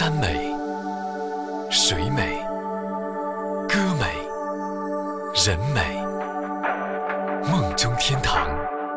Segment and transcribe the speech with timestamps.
[0.00, 0.50] 山美、
[1.70, 2.38] 水美、
[3.68, 4.06] 歌美、
[5.44, 6.02] 人美，
[7.46, 8.48] 梦中天堂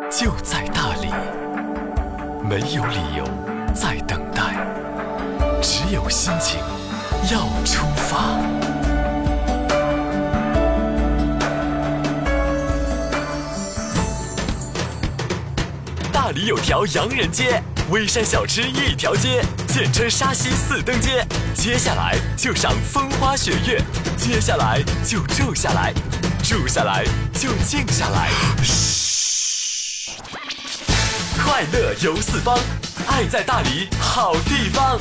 [0.10, 1.10] 就在大理。
[2.42, 3.26] 没有理由
[3.76, 4.56] 再等待，
[5.62, 6.62] 只有心情
[7.30, 8.40] 要出发。
[16.14, 17.62] 大理有条洋人街，
[17.92, 19.44] 微山小吃一条街，
[19.74, 21.26] 简称沙溪四灯街。
[21.56, 23.82] 接下来就赏风花雪月，
[24.16, 25.92] 接下来就住下来，
[26.44, 28.30] 住下来就静下来。
[28.62, 30.12] 嘘，
[31.44, 32.56] 快乐游四方，
[33.08, 35.00] 爱在大理好地方。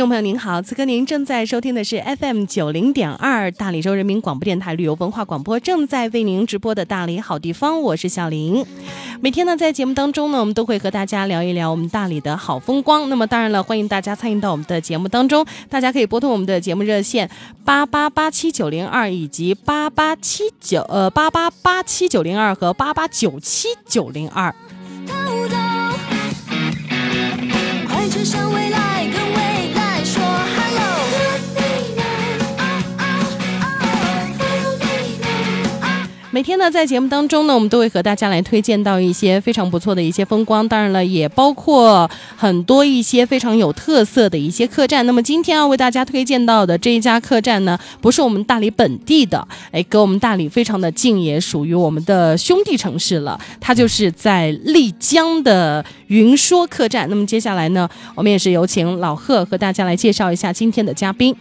[0.00, 8.64] 众朋友您好，此刻您正在收听的是 FM 九零点二大理州人民广播电台旅游文化广播正在为您直播的大理好地方，我是小林。
[9.20, 13.10] 每天呢，在节目当中呢，我们都会和大家聊一聊我们大理的好风光。
[13.10, 17.28] 那么当然了，欢迎大家参与到我们的节目当中，大家可以拨通我们的节目热线
[17.62, 24.54] 八八八七九零二以及八八七九呃八八八七九零二和八八九七九零二。
[27.86, 28.89] 快去向未来，
[36.40, 45.04] 每天呢，在节目当中呢，我们都会和大家来推荐到一些非常不错的一些风光，当然了，也包括很多一些非常有特色的一些客栈。
[45.04, 53.38] 那么今天要为大家推荐到的这一家客栈呢，不是我们大理本地的，哎，跟我们大理非常的近，也属于我们的兄弟城市了。
[53.60, 57.06] 它就是在丽江的云说客栈。
[57.10, 61.36] 那么接下来呢，我们也是有请老贺和大家来介绍一下今天的嘉宾。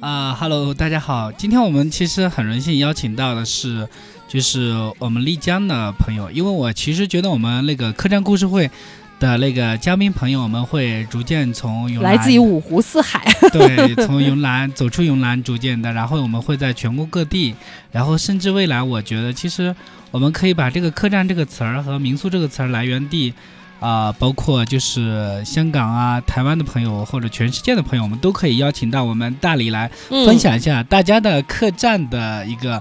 [0.00, 1.32] 啊、h e l l o 大家好。
[1.32, 3.88] 今天我们其实很荣幸邀请到的是，
[4.32, 8.70] 就是我们丽江的朋友，因为我其实觉得我们那个客栈故事会
[9.20, 13.22] 的那个嘉宾朋友，我们会逐渐从云南来自于五湖四海，
[13.52, 17.54] 对，从云南走出云南，逐渐的，然后我们会在全国各地，
[17.90, 19.76] 然后甚至未来，我觉得其实
[20.10, 23.34] 我们可以把这个客栈这个词儿和民宿这个词儿来源地。
[23.82, 32.80] 啊、包括就是香港啊、台湾的朋友或者全世界的朋友，我们都可以邀请到我们大理来嗯分享一下大家的客栈的一个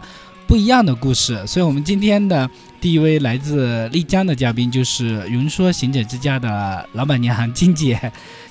[0.52, 1.48] 不一样的故事。
[1.48, 2.50] 所以，我们今天的
[2.82, 7.98] 第一位来自丽江的嘉宾就是云说行者之家的老板娘金姐。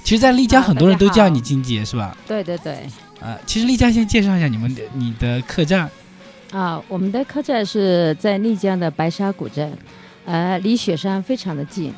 [0.02, 2.16] 其实，在丽江啊很多人都叫你金姐，是吧？
[2.26, 2.86] 对对对，
[3.20, 5.90] 啊，其实丽江先介绍一下你们的你的客栈。
[6.52, 9.70] 啊，我们的客栈是在丽江的白沙古镇，
[10.24, 11.92] 呃，离雪山非常的近，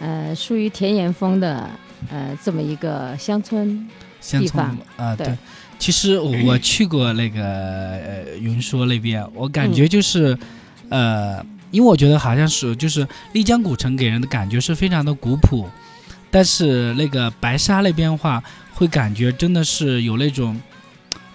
[0.00, 1.70] 呃，属于田园风的
[2.10, 3.88] 呃这么一个乡村。
[4.20, 5.36] 先从地方啊、对对，
[5.78, 10.36] 其实我我去过那个呃云说那边，我感觉就是，
[10.88, 15.68] 呃，因为我觉得好像是就是丽江古城给人的感觉是非常的古朴，
[16.30, 18.42] 但是那个白沙那边的话，
[18.72, 20.60] 会感觉真的是有那种，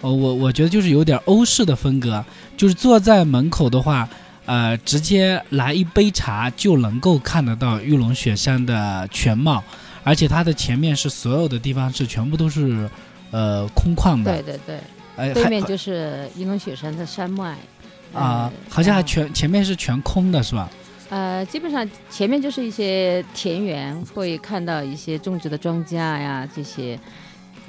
[0.00, 2.24] 呃，我我觉得就是有点欧式的风格，
[2.56, 4.08] 就是坐在门口的话。
[4.46, 9.62] 呃，直接来一杯茶就能够看得到玉龙雪山的全貌，
[10.02, 12.90] 而且它的前面是所有的地方是全部都是
[13.30, 14.80] 呃空旷的，对对对，
[15.16, 17.56] 呃，还对面就是银龙雪山的山脉。
[18.12, 20.68] 啊、呃好像还全前面是全空的是吧？
[21.10, 26.98] 呃，基本上前面就是一些田园，会看到一些种植的庄稼呀，这些，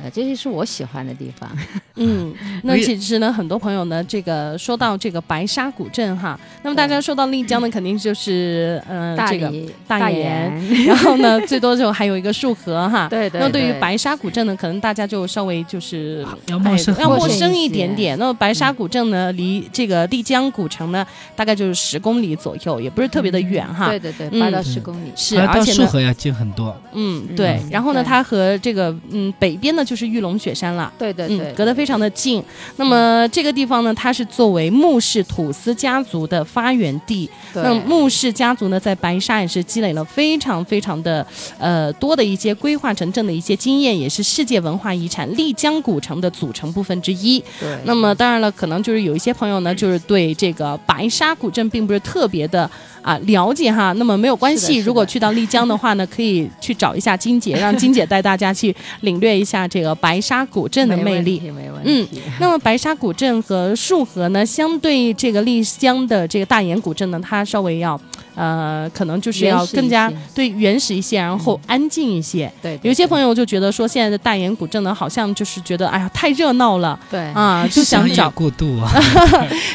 [0.03, 1.49] 呃，这些是我喜欢的地方。
[1.95, 13.07] 嗯，那其实呢，很多朋友呢，这个说到这个白沙古镇哈，那么大家说到丽江呢，肯定就是嗯、呃、大这个，理、大研，研 然后呢，最多就还有一个束河哈。
[13.11, 13.41] 对对。
[13.41, 18.17] 那对于白沙古镇呢，可能大家就稍微就是要陌生哎要陌陌生生一点点。
[18.17, 23.89] 那么白沙古镇呢，离这个丽江古城呢，大概就是十公里左右，也不是特别的远哈。
[23.89, 25.11] 对对对，嗯八到十公里。
[25.15, 26.75] 是，而且呢，束河要近很多。
[26.93, 27.59] 嗯，对。
[27.63, 30.89] 嗯然后呢，它和这个嗯北边呢就是玉龙雪山了。
[30.97, 32.41] 对对对，嗯，隔得非常的近。
[32.77, 37.29] 那么这个地方呢，它是作为穆氏土司家族的发源地。
[37.53, 41.27] 那穆氏家族呢，在白沙也是积累了非常非常的
[41.57, 47.37] 呃多的一些规划城镇的一些经验，也是世界文化遗产丽江古城的组成部分之一。
[47.59, 52.71] 对，那么当然了，可能就是有一些朋友呢，就是对这个白沙古镇并不是特别的
[53.01, 53.91] 啊了解哈。
[53.93, 61.39] 那么没有关系，如果去到丽江的话呢，可以去找一下 金姐，让金姐带大家去领略一下这个白沙古镇的魅力。
[61.55, 62.33] 没问题，嗯。
[62.39, 67.99] 那么白沙古镇和束河呢，相对这个丽江的这个大研古镇呢，它稍微要，
[68.35, 72.51] 呃，可能就是要更加对原始一些，然后安静一些。
[72.61, 78.91] 对，有些朋友友就觉得说，现在的大研古镇呢，好像就是觉得，哎呀，太热闹了对啊， 就想找过度啊，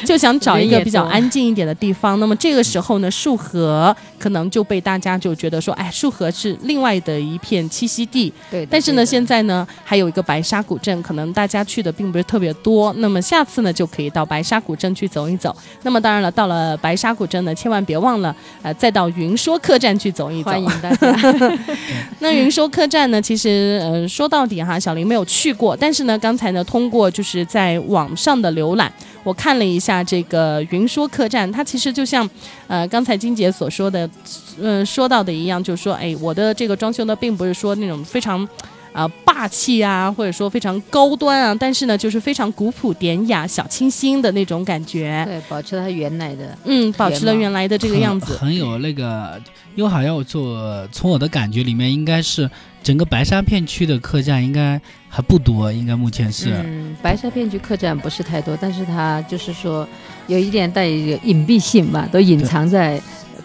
[0.04, 2.18] 就想找一个比较安静一点的地方。
[2.18, 8.32] 那么这个时候呢，束河可能就被大家就觉得说，哎，束河是另外的一片栖息地。
[8.50, 12.92] 对的，但是呢，现在呢还有一个白沙古镇，可能大家去的并不是特别多。
[12.98, 15.54] 那么下次呢就可以到白沙古镇去走一走。
[15.82, 20.62] 那么当然了，到了白沙古镇呢，千万别忘了呃再到云说客栈去走一走欢。
[20.62, 21.58] 迎大家。
[22.20, 32.28] 那云说客栈呢，其实呃说到底哈，小林没有去过，但是呢，刚才呢通过就是在网上的浏览，我看了一下这个云说客栈，它其实就像
[32.66, 34.08] 呃刚才金姐所说的，
[34.60, 38.48] 呃说到的一样，就是说，哎，我的这个装修呢，并不是说那种非常。
[38.96, 45.22] 啊、霸气啊，或者说非常高端啊，但是呢，就是非常古朴典雅、小清新的那种感觉。
[45.26, 46.56] 对，保持它原来的。
[46.64, 48.48] 嗯，保持了原来的这个样子很。
[48.48, 49.38] 很有那个，
[49.74, 52.50] 因为好像我做从我的感觉里面，应该是
[52.82, 56.54] 整个白沙片区的客栈应该还不多，应该目前是。
[56.64, 59.86] 嗯，白沙片区客栈不是太多，但是它就是说
[60.26, 62.98] 有一点带一个隐蔽性吧，都隐藏在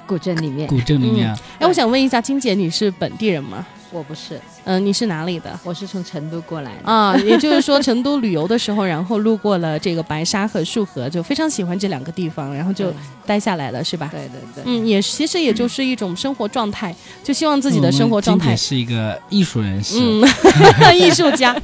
[0.08, 0.66] 古镇里面。
[0.70, 1.28] 古镇里面，
[1.60, 3.68] 哎，我想问一下，金姐，你是本地人吗？
[3.92, 5.60] 我不是，嗯、你是哪里的？
[5.64, 6.90] 我是从成都过来的。
[6.90, 12.94] 啊，也就是说，成都旅游的时候，然后路过了这个白沙和束河，就非常喜欢这两个地方，然后就
[13.26, 14.10] 待下来了，是吧？
[14.12, 20.24] 对对对，嗯，也其实也就是一种生活状态，就希望自己的生活状态是一个艺术人士，嗯，
[20.98, 21.56] 艺术家。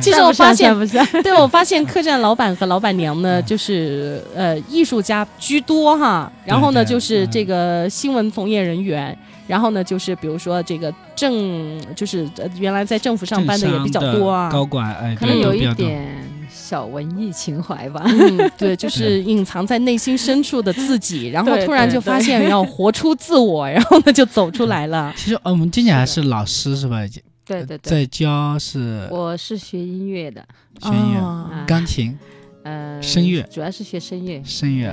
[0.00, 0.76] 其实我发现，
[1.22, 9.16] 对我发现客栈老板和老板娘呢，就是呃艺术家居多哈，然后呢对就是嗯这个新闻从业人员。
[9.52, 14.48] 然后呢，就是比如说这个政，就是呃原来在政府上班的也比较多啊。
[14.50, 15.52] 高管哎，可能有。
[15.52, 18.02] 一点小文艺情怀吧。
[18.06, 25.12] 嗯，对， 就是隐藏在内心深处的自己， 然后突然就发现要活出自我，然后呢就走出来了。
[25.18, 27.00] 其实呃我们今年还是老师是吧？
[27.44, 30.42] 对对对，在教是我是学音乐的，
[30.80, 32.18] 学音乐、钢琴、
[32.62, 34.42] 呃，声乐主要是学声乐。
[34.42, 34.90] 声乐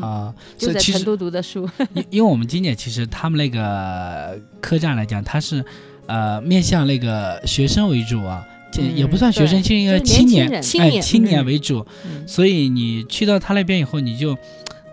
[0.00, 0.34] 啊。
[0.58, 1.68] 就在所以其实成都读的书。
[1.94, 5.64] 因因为我们今年其实他们那个客栈来讲，它是
[6.06, 10.60] 呃面向那个学生为主啊，这嗯也不算学生，对是一个就是青年哎
[11.00, 14.36] 青年为主，嗯所以你去到他那边以后，你就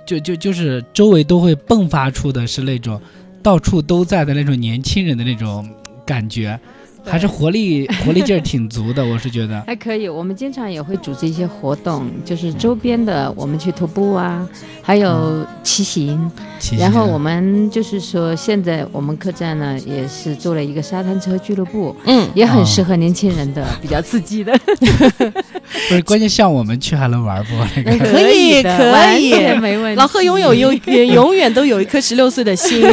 [0.05, 3.01] 就就就是周围都会迸发出的是那种
[3.43, 5.67] 到处都在的那种年轻人的那种
[6.05, 6.59] 感觉，
[7.03, 9.62] 还是活力活力劲儿挺足的，我是觉得。
[9.68, 14.48] 还可以，我们经常也会组织一些活动，就是周边的我们去徒步啊，
[14.81, 16.31] 还有骑行。
[16.59, 24.53] 骑行然后我们就是说，现在我们客栈呢也是做了一个沙滩车俱乐部，嗯，也很哦适合年轻人的， 比较刺激的。
[25.89, 27.51] 不是关键，像我们去还能玩不？
[27.83, 30.00] 那个可以可以没问题。
[30.00, 32.83] 老贺拥有永永远都有一颗十六岁的心。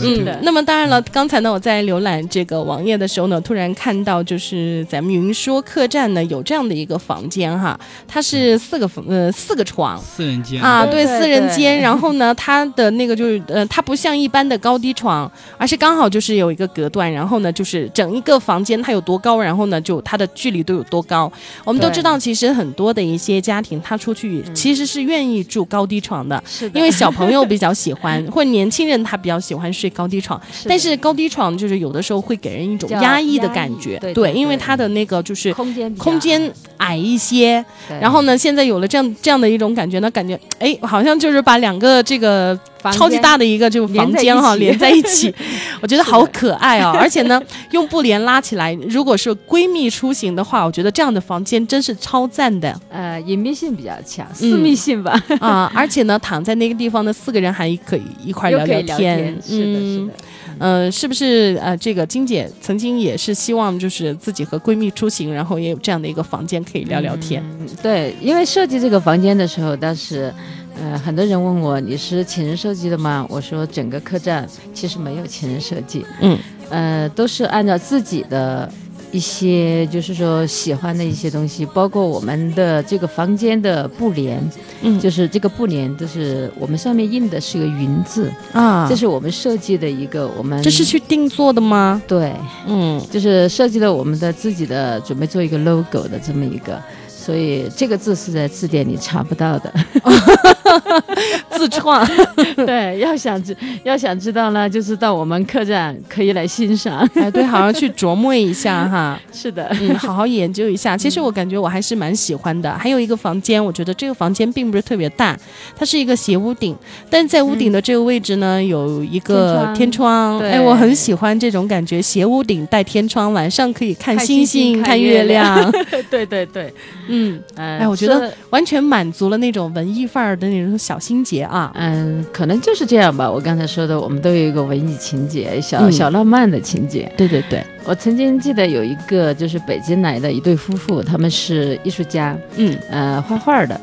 [0.00, 9.98] 嗯，那么当然了，刚才呢，我在浏览这个网页的时候呢，突然看到就是咱们云说客栈呢有这样的一个房间哈，它是四个房呃四个床。
[10.00, 21.30] 四人间啊，对，对对四人间， 然后呢，它的那个就是呃，它不像一般的高低床，而是刚好就是有一个隔断，然后呢，就是整一个房间它有多高，然后呢，就它的距离都有多高。
[21.64, 30.40] 我们都知道，其实很多的一些家庭，他出去其实是愿意住高低床的，是的，因为小朋友比较喜欢， 或者年轻人他比较喜欢睡高低床。
[30.52, 37.64] 是但是高低床就是有的时候会给人一种压抑的感觉，对对因为它的那个就是空间比空间矮一些，
[38.00, 42.58] 然后呢，现在有了这样这样的一种感觉呢，感觉哎，好像就是把两个这个
[42.92, 45.34] 超级大的一个这个房间哈连连在一起，
[45.80, 46.94] 我觉得好可爱哦。
[46.98, 52.78] 而且呢，用布帘拉起来，如果是闺蜜出行的话，我觉得这样的房间真是超赞的。
[52.90, 55.70] 呃隐秘性比较强，私密性吧，啊！
[55.74, 60.06] 而且呢，躺在那个地方的四个人还可以一块聊聊天，是的，是嗯。
[60.08, 60.12] 的。
[60.58, 67.42] 呃，是不是呃，这个金姐曾经也是希望就是自己和闺蜜出行，然后也有这样的一个房间可以聊聊天。
[67.60, 70.32] 嗯对，因为设计这个房间的时候，当时，
[70.80, 73.26] 呃，很多人问我你是请人设计的吗？
[73.28, 76.38] 我说整个客栈其实没有请人设计，嗯，
[76.70, 78.70] 呃，都是按照自己的。
[79.14, 84.42] 一些就是说喜欢的一些东西，包括我们的这个房间的布帘，
[84.82, 92.02] 嗯就是这个布帘，就是我们上面印的是个云字，啊这是我们设计的一个我们这是去定做的吗？
[92.08, 92.34] 对，
[92.66, 99.72] 嗯，就是设计了我们的自己的准备做一个 logo 的这么一个，所以这个字是在字典里查不到的。
[101.50, 102.06] 自创。
[102.56, 107.08] 对，要想知要想知道呢，就是到我们客栈可以来欣赏。
[107.14, 109.18] 哎，对，好好去琢磨一下哈。
[109.32, 110.96] 是的，嗯，好好研究一下。
[110.96, 112.72] 其实我感觉我还是蛮喜欢的。
[112.76, 115.36] 还有一个房间，我觉得这个房间并不是特别大，
[115.76, 116.76] 它是一个斜屋顶，
[117.10, 120.38] 但在屋顶的这个位置呢，有一个天窗。
[120.38, 125.72] 对哎，我很喜欢这种感觉，斜屋顶带天窗，晚上可以看看星星星看看月亮。
[126.10, 126.72] 对对对，
[127.08, 131.70] 嗯，哎哎，我觉得完全满足了那种文艺范儿的那种小心结啊。
[131.74, 133.30] 嗯，可能就是这样吧。
[133.30, 137.10] 我刚才说的，我们都有一个文艺情节，小、嗯小浪漫的情节。
[137.16, 143.80] 对对对，我曾经记得有一个就是北京来的一对夫妇，他们是艺术家，嗯呃，画画的。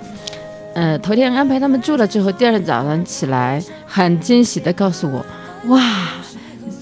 [0.74, 5.26] 呃，头天安排他们住了之后，第二天早上起来，很惊喜的告诉我，
[5.68, 6.10] 哇，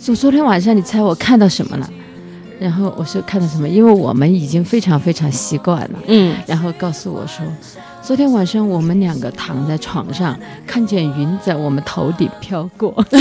[0.01, 1.89] 就昨天晚上你猜我看到什么了？
[2.59, 3.67] 然后我说看到什么？
[3.67, 5.99] 因为我们已经非常非常习惯了。
[6.07, 7.43] 嗯，然后告诉我说，
[8.01, 13.05] 昨天晚上我们两个躺在床上，看见云在我们头顶飘过。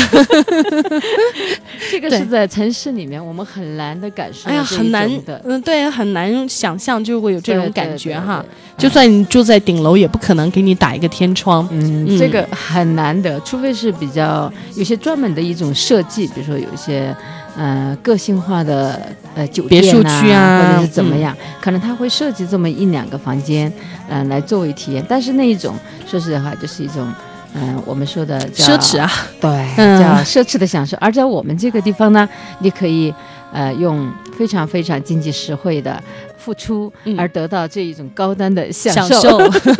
[1.90, 8.44] 这个是在城市里面，我们很难的感受哎呀，很难的，嗯，对，很难想象就会有这种感觉哈。。
[8.78, 11.68] 就算你住在顶楼，也不可能给你打一个天窗。
[11.70, 17.14] 嗯，嗯这个很难得，除非是比较有些专门的一种设计，比如说有一些
[17.56, 23.72] 呃个性化的呃酒店、别墅区啊或者是怎么样，可能他会设计这么一两个房间，
[24.08, 25.04] 嗯、来作为体验。
[25.08, 25.74] 但是那一种，
[26.06, 27.10] 说实话，就是一种。
[27.54, 29.10] 嗯、我们说的叫奢侈啊，
[29.40, 30.94] 对，嗯叫奢侈的享受。
[31.00, 33.12] 而在我们这个地方呢，你可以
[33.50, 36.00] 呃用非常非常经济实惠的
[36.36, 39.38] 付出，嗯而得到这一种高端的享享受。
[39.50, 39.70] 受。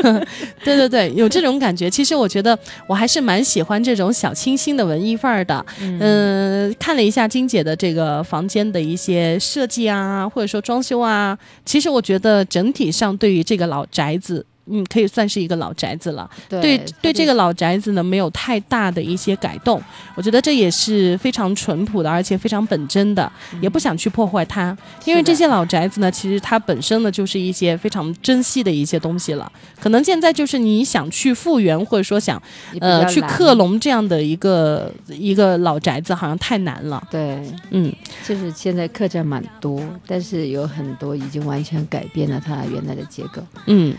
[0.65, 1.91] 对对对，有这种感觉。
[1.91, 5.65] 其实我觉得我还是蛮喜欢这种小清新的文艺范儿的。
[5.79, 14.47] 嗯、看了一下金姐的这个房间的一些设计啊，或者说装修啊，其实我觉得整体上对于这个老宅子。
[14.71, 16.29] 嗯，可以算是一个老宅子了。
[16.49, 19.83] 对对对，这个老宅子呢，没有太大的一些改动，
[20.15, 24.77] 我觉得这也是非常淳朴的，而且非常本真的，也不想去破坏它。
[25.05, 29.51] 因为这些老宅子呢，其实它本身呢就是一些非常珍惜的一些东西了。
[29.81, 32.41] 可能现在就是你想去复原，或者说想
[32.81, 37.03] 呃去克隆这样的一个一个老宅子，好像太难了。
[37.11, 37.93] 对，嗯，
[38.27, 43.43] 就是现在客栈蛮多，但是有很多已经完全改变了它原来的结构。
[43.67, 43.95] 嗯。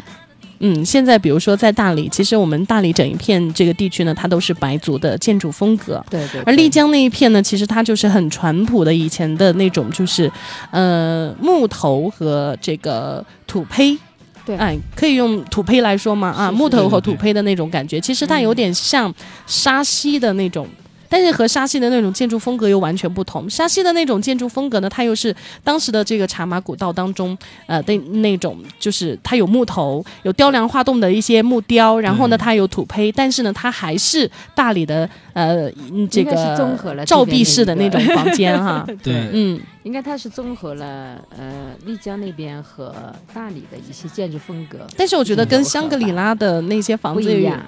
[0.60, 6.04] 嗯，现在比如说在大理，其实我们大理整一片这个地区呢，它都是白族的建筑风格。
[6.10, 10.32] 对对而丽江那一片呢，其实它就是很淳朴的以前的那种，就是
[10.72, 13.98] 呃木头和这个土坯。
[14.46, 16.30] 对哎，可以用土坯来说吗？
[16.30, 19.14] 啊，是是木头和土坯的那种感觉，其实它有点像
[19.46, 20.68] 沙溪的那种。
[21.10, 23.50] 但是和沙溪的那种建筑风格又完全不同。
[23.50, 38.86] 沙溪的那种建筑风格呢，它又是当时的这个茶马古道当中，呃的那种，就是它有木头，有雕梁画栋的一些木雕，然后呢，它有土坯，但是呢，它还是大理的呃嗯这个是综个合了照壁式的那种房间哈。
[39.02, 42.94] 对，嗯，应该它是综合了呃丽江那边和
[43.34, 47.60] 大理的一些建筑风格，但是我觉得跟香格里拉的那些房子不一样，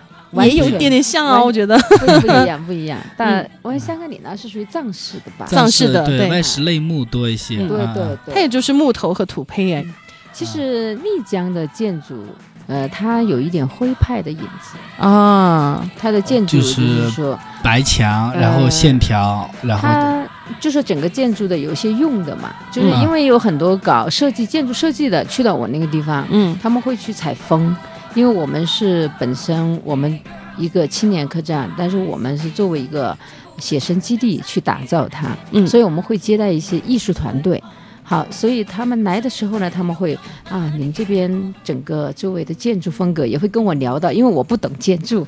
[0.43, 1.77] 也有一点点像啊，我觉得。
[1.79, 2.97] 不不一样，不一样。
[3.17, 5.45] 但嗯我看香格里拉是属于藏式的吧？
[5.47, 8.47] 藏式的对对外石内木多一些，嗯啊对对它也。
[8.47, 9.85] 就是木头和土坯哎。
[10.33, 12.25] 其实丽江的建筑，
[12.67, 14.77] 呃，它有一点徽派的影子。
[14.97, 20.23] 啊，它的建筑就是说，白墙，然后呃线条，然后它
[20.59, 27.75] 就是整个建筑的有一些用的嘛，就是嗯因为有很多搞设计建筑设计的去到我那个地方，嗯他们会去采风，
[28.13, 30.19] 因为我们是本身我们
[30.57, 33.17] 一个青年客栈，但是我们是作为一个
[33.57, 35.65] 写生基地去打造它，嗯。
[35.65, 37.61] 所以我们会接待一些艺术团队。
[38.03, 40.13] 好，所以他们来的时候呢，他们会
[40.49, 45.25] 啊，你们这边整个周围的建筑风格也会跟我聊到，因为我不懂建筑，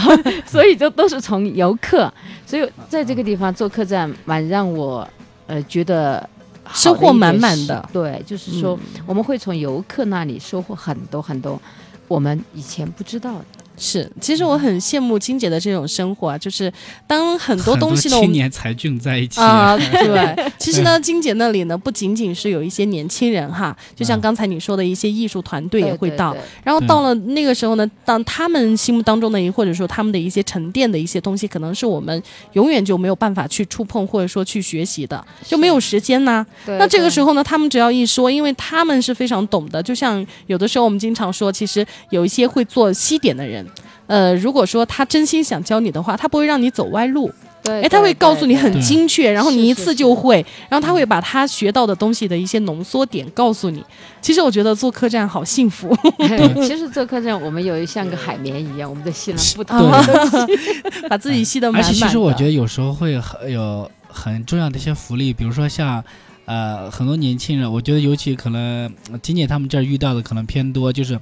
[0.44, 2.12] 所以就都是从游客，
[2.44, 5.08] 所以在这个地方做客栈，蛮让我
[5.46, 6.28] 呃觉得
[6.72, 7.88] 收获满满的。
[7.92, 9.02] 对，就是说、嗯。
[9.06, 11.60] 我们会从游客那里收获很多很多
[12.08, 13.55] 我们以前不知道的。
[13.76, 16.72] 是，其实我很羡慕金姐的这种生活啊，就是
[17.06, 19.40] 当很多东西呢，青年才俊在一起。
[19.40, 43.65] 啊，对， 其实呢，金姐那里呢，不仅仅是有一些年轻人哈，就像嗯刚才你说的一些艺术团队也会到，对对然后到了那个时候呢，当他们心目当中的，或者说他们的一些沉淀的一些东西，可能是我们永远就没有办法去触碰或者说去学习的，就没有时间呐、对那这个时，候呢，他们只要一说，因为他们是非常懂的，就像有的时候我们经常说，其实有一些会做西点的人，
[44.06, 47.30] 呃，如果说他真心想教你的话，他不会让你走歪路。
[47.62, 53.84] 对，哎，他会告诉你很精确，然后你一次是是就是会，然后他会把他学到的东西的一些浓缩点告诉你。
[54.20, 60.58] 其实我觉得做客栈好幸福，对 其实做客栈，我们有像个海绵一样，我们在吸了不同啊的东西。
[61.10, 61.88] 把自己吸得满满的。
[61.88, 66.04] 而且其实我觉得有时候会很有很重要的一些福利，比如说像。
[66.48, 71.18] 呃，很多年轻人，我觉得尤其可能呃金姐他们这儿遇到的可能偏多，就是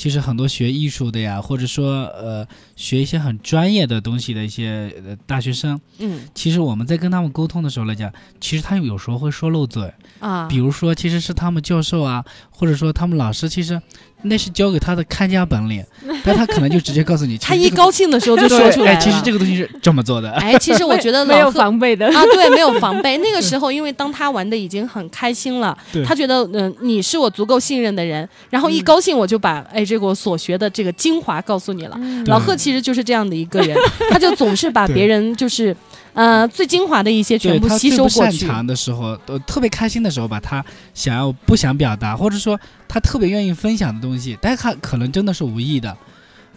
[0.00, 6.22] 其实很多学艺术的呀，或者说呃学一些很专业的东西的一些呃大学生，嗯。
[6.34, 13.78] 其实我们在跟他们沟通的时候来讲，其实他有时候会说漏嘴，啊，比如说其实是他们教授啊，或者说他们老师，其实
[14.22, 15.84] 那是交给他的看家本领，
[16.24, 19.00] 但他可能就直接告诉你，他一高兴的时候就说出来了。
[19.00, 22.06] 其实这个东西是这么做的，哎，其实我觉得没有老贺防备的。
[22.06, 23.16] 啊，对，没有防备。
[23.18, 31.96] 那个时候，因为当他玩的已经很开心了， 他觉得嗯、你是我足够信任的人，然后一嗯高兴我就把哎这个我所学的这个精华告诉你了。
[32.00, 33.76] 嗯老贺其实就是这样的一个人，
[34.10, 35.74] 他就总是把别人就是
[36.12, 38.38] 呃最精华的一些全部吸收过去。
[38.38, 40.64] 擅长的时候，呃，特别开心的时候，把他
[40.94, 45.96] 想要不想表达，或者说他特别愿意分享的东西，但是他可能真的是无意的，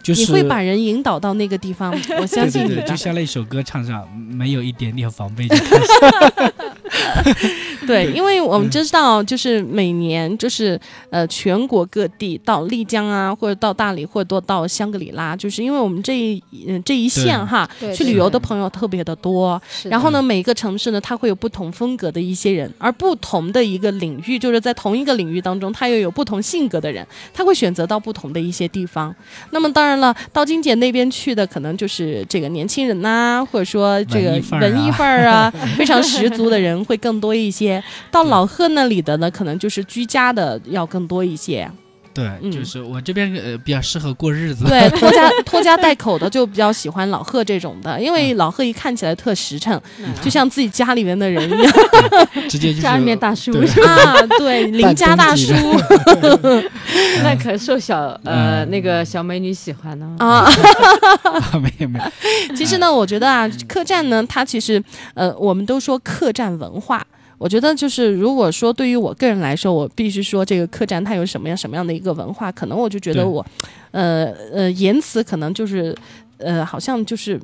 [0.02, 2.88] 就是你会把人引导到那个地方， 我相对对对，信你。
[2.88, 5.76] 就像那首歌唱上，没有一点点防备就开
[7.24, 7.52] 始，
[7.86, 10.78] 对，因为我们知道，就是每年就是
[11.10, 19.60] 呃全国各地到丽江啊，或者到大理，或者多到香格里拉，就是因为我们这一嗯、这一线哈，对去旅游的朋友特别的多。
[19.84, 29.14] 然后呢，每一个城市呢，它会有不同风格的一些人，而不同的一个领域，就是在同一个领域当中，它又有不同性格的人，他会选择到不同的一些地方。
[29.50, 37.73] 那么当然了，到金姐那边去的，可能就是这个年轻人呐、或者说这个文艺范儿啊文艺范儿啊，非常十足的人会更多一些。
[38.10, 41.70] 到老贺那里的呢，可能就是居家的要更多一些。
[42.12, 49.80] 对，嗯就是我这边呃比较适合过日子，对， 拖家拖家带口的就比较喜欢老贺这种的，因为老贺一看起来特实诚，
[50.22, 51.72] 就像自己家里面的人一样
[52.48, 54.22] 直接 就是家里面大叔，对啊。
[54.38, 55.52] 对，邻家大叔
[57.24, 60.08] 那可受小呃嗯那个小美女喜欢呢。
[60.20, 60.48] 啊。
[61.60, 64.80] 没有没有，其实呢，我觉得啊，客栈呢，它其实
[65.14, 67.04] 呃，我们都说客栈文化。
[67.44, 73.44] 我觉得就是，如果说对于我个人来说，我必须说这个客栈它有什么样什么样的一个文化，可能我就觉得我，
[73.90, 75.94] 呃呃，言辞可能就是，
[76.38, 77.38] 呃，好像就是。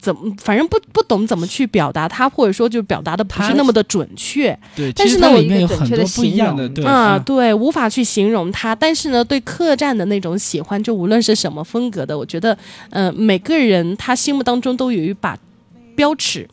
[0.00, 8.74] 怎么，反正不不懂怎么去表达它，或者说就表达的不是那么的准确，对，但是呢我其实它里面有一个准确的很多不一形容样的对啊，嗯对，无法去形容它。
[8.74, 12.58] 但是呢，对客栈的那种喜欢，就无论是什么风格的，我觉得，
[12.90, 15.38] 呃，每个人他心目当中都有一把
[15.94, 16.48] 标尺。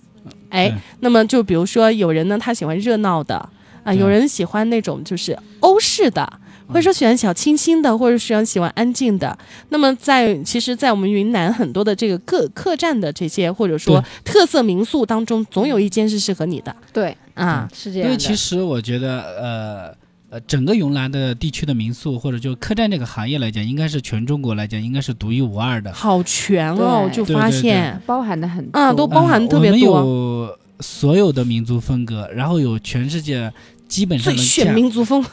[0.50, 3.36] 哎，那么就比如说，有人呢，他喜欢热闹的
[3.84, 6.40] 啊、对有人喜欢那种就是欧式的。
[6.68, 9.36] 或者说喜欢小清新的，或者喜欢喜欢安静的。
[9.70, 17.68] 那么在其实，在我们云南很多的这个客客栈的这些，或者说特色民宿当中，总有一间是适合你的对，啊。
[17.74, 18.08] 是这样。
[18.08, 19.96] 因为其实我觉得，呃
[20.32, 25.92] 呃，整个云南的地区的民宿或者就客栈这个行业来讲，应该是全中国来讲应该是独一无二的。
[25.92, 33.52] 好全哦，对就发对对现包含的很啊都包含特别多有所有的民族风格，然后有全世界
[33.88, 35.26] 基本上最能炫民族风。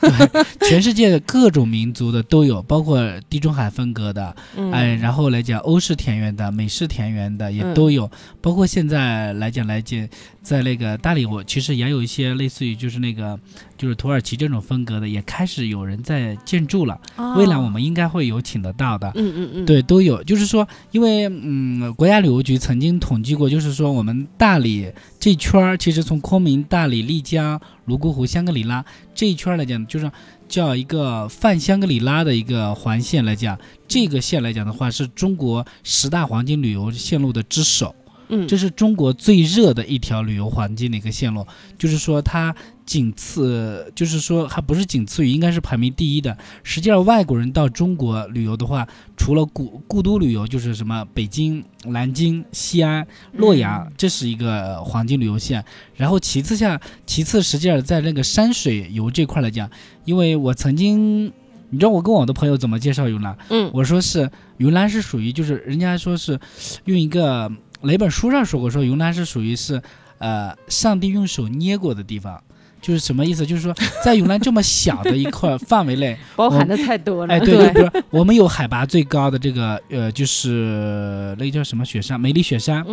[0.63, 10.09] 全世界各种民族的都有，包括地中海风格的，嗯哎，然后来讲欧式田园的、美式田园的也都有，包括现在来讲来讲，
[10.43, 13.39] 在那个大理，我其实也有一些类似于就是那个
[13.77, 16.99] 就是土耳其这种风格的，也开始有人在建筑了。
[17.37, 19.11] 未来我们应该会有请得到的。
[19.15, 28.85] 嗯嗯嗯，对，都有，就是说，因为嗯，国家旅游局曾经统计过，就是说我们大理这圈儿，其实从昆明、大理、丽江、泸沽湖、香格里拉
[29.15, 30.11] 这一圈儿来讲，就是
[30.49, 37.95] 叫一个泛香格里拉的一个环线来讲，这个线来讲的话，是中国十大黄金旅游线路的之首。
[38.29, 41.47] 嗯，这是中国最热的一条旅游黄金的一个线路，
[41.79, 42.53] 就是说它
[42.87, 46.39] 仅次，就是说还不是仅次于，应该是排名第一的。
[46.63, 55.63] 实际上，外国人到中国旅游的话，除了故故都旅游，就是什么北京、南京、西安、洛阳，这是一个黄金旅游线。
[55.97, 59.69] 然后其次下，其次实际上在那个山水游这块来讲，
[60.05, 61.33] 因为我曾经。
[61.69, 63.37] 你知道我跟我的朋友怎么介绍云南？
[63.51, 66.39] 嗯我说是云南是属于就是人家说是
[66.85, 67.51] 用一个
[67.83, 69.83] 哪本书上说过，说云南是属于是
[70.19, 72.41] 呃上帝用手捏过的地方，
[72.87, 73.45] 就是什么意思？
[73.45, 77.35] 就是说 在云南这么小的一块范围内， 包含的太多了。
[77.35, 82.85] 哎，对，对就比如我们有海拔最高的这个呃，就是那个叫什么雪山，梅里雪山。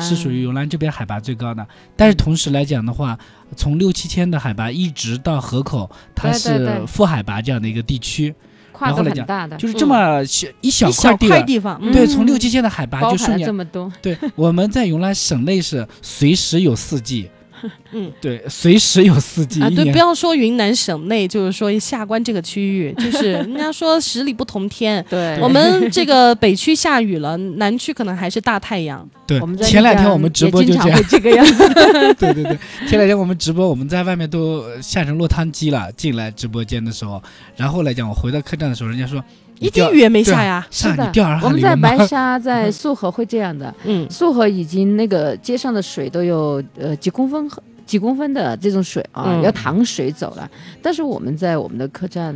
[0.00, 3.18] 是属于云南这边海拔最高的，但是同时来讲的话，
[3.56, 8.32] 从六七千的海拔一直到河口，它对对对是负海拔这样的一个地区。
[8.72, 17.28] 跨度然后来讲，很大的，就是这么小一小块地方，嗯对，嗯从六七千的海拔就瞬间这么多，对，我们在云南省内是随时有四季，
[17.92, 19.62] 嗯，对，随时有四季。
[19.62, 25.04] 啊，对，不要说云南省内，就是说下关这个区域， 就是人家说十里不同天。
[25.08, 29.08] 对我们这个北区下雨了，南区可能还是大太阳。
[29.26, 31.74] 对我们，在前两天我们直播就这样经常会，这个样子，
[32.18, 35.90] 对对对，前两天我们直播，我们在外面都下成落汤鸡了。
[35.96, 37.22] 进来直播间的时候，
[37.56, 39.22] 然后来讲，我回到客栈的时候，人家说
[39.60, 40.66] 一滴雨也没下呀。
[40.70, 47.48] 是的我们在白沙、在束河会这样的，嗯束河已经那个街上的水都有呃几公分
[47.86, 50.50] 几公分的这种水啊，嗯要淌水走了。
[50.82, 52.34] 但是我们在我们的客栈，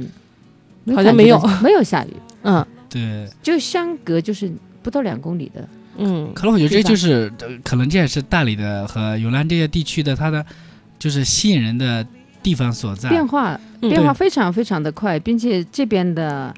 [0.94, 2.10] 好像没有没有下雨，
[2.42, 5.66] 嗯对，就相隔就是不到两公里的。
[5.96, 10.44] 嗯可能我觉得这就是，呃可能这也是大理的和永兰这些地区的它的，
[10.98, 12.04] 就是吸引人的
[12.42, 13.08] 地方所在。
[13.08, 16.52] 变化嗯变化非常非常的快，并且这边的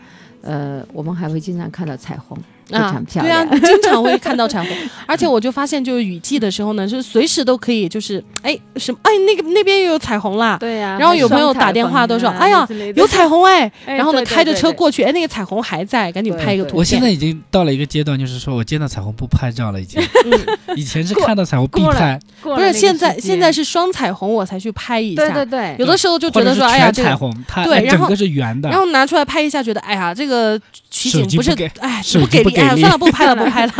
[0.47, 4.77] 呃，我们还会经常看到彩虹，非啊常，漂对啊。，经常会看到彩虹，
[5.07, 16.79] 而且我就发现，就是雨季的时候呢，是随时都可以，就是哎什么哎那个那边又有彩虹啦，对呀、然后有朋友打电话都说哎呀有彩虹哎，哎然后呢开着车过去，哎那个彩虹还在，赶紧拍一个图片。
[16.79, 20.03] 我现在已经到了一个阶段，就是说我见到彩虹不拍照了，已经。
[20.77, 25.23] 以前是看到彩虹必拍，不是现在现在是双彩虹，我才去拍一下。
[25.23, 28.79] 对对对，有的时候就觉得说哎呀这个，彩虹，它对然后哎整个是圆的然。
[28.79, 33.73] 后拿出来拍一下，觉得哎呀这个取景不是哎手不给力，给力哎呀算了不拍了不拍了。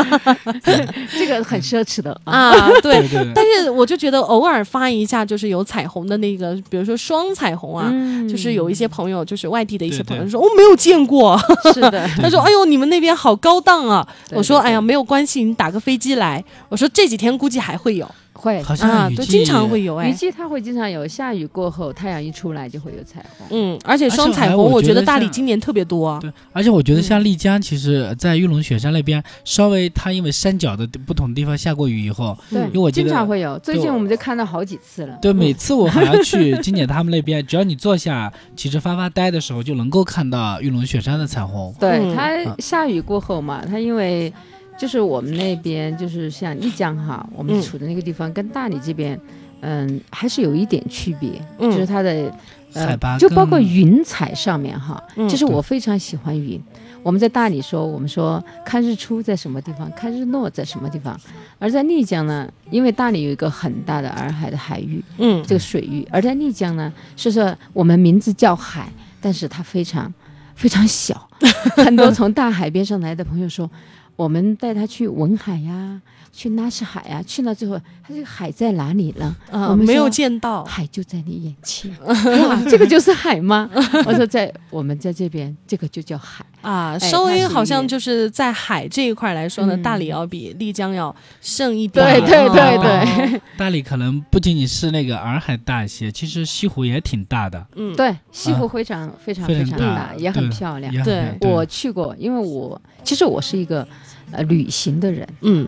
[1.19, 2.51] 这个很奢侈的啊。
[2.51, 3.01] 啊对。
[3.01, 8.29] 对对但是我就觉得偶尔发一下，就是有彩虹的那个，比如说双彩虹啊，嗯。
[8.29, 11.41] 就是有一些朋友，就是外地的一些朋友说我没有见过，
[11.73, 23.47] 是的， 他说哎呦你们那边好高档啊，对我说哎呀没有关系，你打个飞机来，我说这几天估计还会有会好啊像，雨季对，经常会有雨哎，季它会经常有，下雨过后太阳一出来就会有彩虹。
[23.51, 35.19] 嗯，而且双彩虹，我觉得大理今年特别多，对，而且我觉得嗯像丽江，其实在玉龙雪山那边，稍微它因为山脚的不同地方下过雨以后，对，嗯因为我经常会有，最近我们就看到好几次了。
[35.23, 41.75] 对，每次我还要去 金姐他们那边，只要你坐下，其实发发呆的时候，就能够看到玉龙雪山的彩虹。
[41.81, 44.33] 对，嗯它啊下雨过后嘛，它因为
[44.79, 49.19] 就是我们那边就是像丽江哈，我们嗯处的那个地方跟大理这边，
[49.61, 52.33] 嗯，还是有一点区别，嗯就是它的
[52.75, 56.61] 呃海拔就包括云彩上面哈，就是我非常喜欢云。
[57.03, 61.19] 我们在大理说，我们说看日出在什么地方，看日落在什么地方，
[61.59, 70.13] 而在丽江呢，因为大理有一个很大的洱海的海域，嗯这个水域，而在丽江呢，是说我们名字叫海，但是它非常
[70.57, 71.29] 非常小。
[71.77, 73.71] 很多从大海边上来的朋友说，
[74.17, 76.01] 我们带他去文海呀，
[76.37, 79.35] 去拉什海啊，去了之后，他这个海在哪里呢？
[79.51, 83.71] 啊，我们没有见到，海就在你眼前， 哇，这个就是海吗？
[84.05, 86.45] 我说在我们在这边，这个就叫海。
[86.61, 89.83] 啊，哎稍微好像就是在海这一块来说呢，嗯。
[89.83, 92.05] 大理要比丽江要胜一点。
[92.05, 100.93] 对对对哦对， 大理可能不仅仅是那个洱海大一些，其实西湖也挺大的，嗯，对，西湖非常非常非非常大也很漂亮。
[101.05, 101.33] 对。
[101.41, 103.87] 我去过，因为我其实我是一个
[104.33, 105.67] 呃旅行的人，嗯，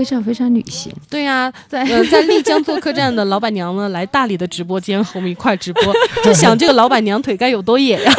[0.00, 0.90] 非常非常女性。
[1.10, 5.92] 对呀、 在呃，在丽江做客栈的老板娘呢，来大理的直播间和我们一块直播，
[6.24, 8.12] 就想这个老板娘腿该有多野呀、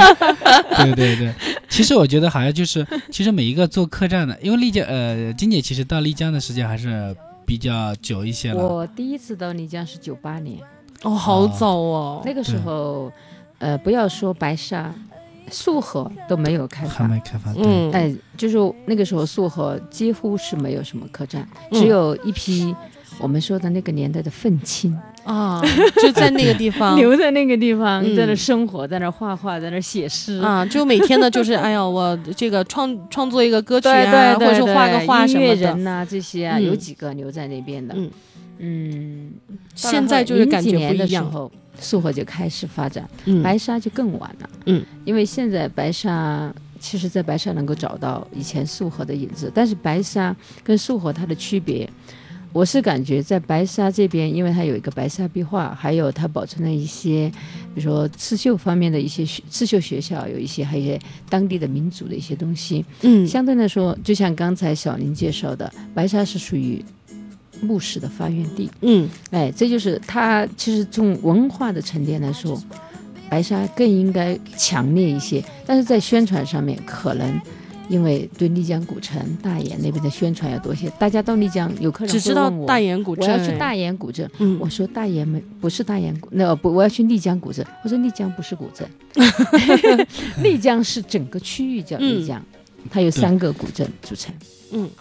[0.78, 1.34] 对对对，
[1.68, 8.66] 其实我觉得好像就是，其实每一个做客栈的，因为丽江呃，金姐其实到丽江的时间还是比较久一些了。
[8.66, 10.58] 我第一次到丽江是九八年，
[11.02, 12.22] 哦，好早哦。
[12.24, 13.12] 那个时候，
[13.58, 14.94] 呃，不要说白沙、
[15.50, 17.08] 束河都没有开发还发。
[17.08, 22.74] 没开发，对，嗯，哎，就是那个时候束河几乎是没有什么客栈，嗯只有一批
[23.18, 25.60] 我们说的那个年代的愤青，啊，
[26.02, 26.96] 就在那个地方。
[26.96, 30.38] 留在那个地方，嗯在那生活，在那画画，在那写诗。
[30.38, 35.46] 啊，就每天呢，就是哎呀，我这个创创作一个歌曲对啊，对对，或者是画个画什么的。
[35.46, 37.94] 音乐人呐、这些啊，嗯有几个留在那边的。
[37.96, 38.10] 嗯
[38.62, 39.32] 嗯，
[39.74, 41.24] 现在就是感觉不零几年的一样。
[41.24, 44.50] 时候，束河就开始发展，嗯白沙就更晚了。
[44.66, 51.88] 嗯，因为现在白沙，其实在白沙能够找到以前束河的影子，但是白沙跟束河它的区别，
[52.52, 57.30] 我是感觉在白沙这边，因为它有一个白沙壁画，还有它保存了一些，
[57.74, 62.84] 比如说刺绣方面的一些学刺绣学校，有一些还有一些当地的民族的一些东西。
[63.02, 66.84] 嗯相对来说，就像刚才小林介绍的，白沙是属于
[67.60, 68.70] 牧师的发源地。
[68.82, 72.60] 嗯哎，这就是它其实从文化的沉淀来说，
[73.28, 77.40] 白沙更应该强烈一些，但是在宣传上面可能
[77.88, 80.88] 因为对丽江古城、大研那边的宣传要多些。
[80.90, 84.30] 大家到丽江，有客人只知道大研古我镇，要去大研古镇。
[84.38, 87.66] 嗯我说大研没不是大研古，那不我要去丽江古镇。
[87.82, 88.88] 我说丽江不是古镇，
[90.42, 92.40] 丽江是整个区域叫丽江，
[92.90, 94.32] 它有三个古镇组成。
[94.32, 94.46] 嗯，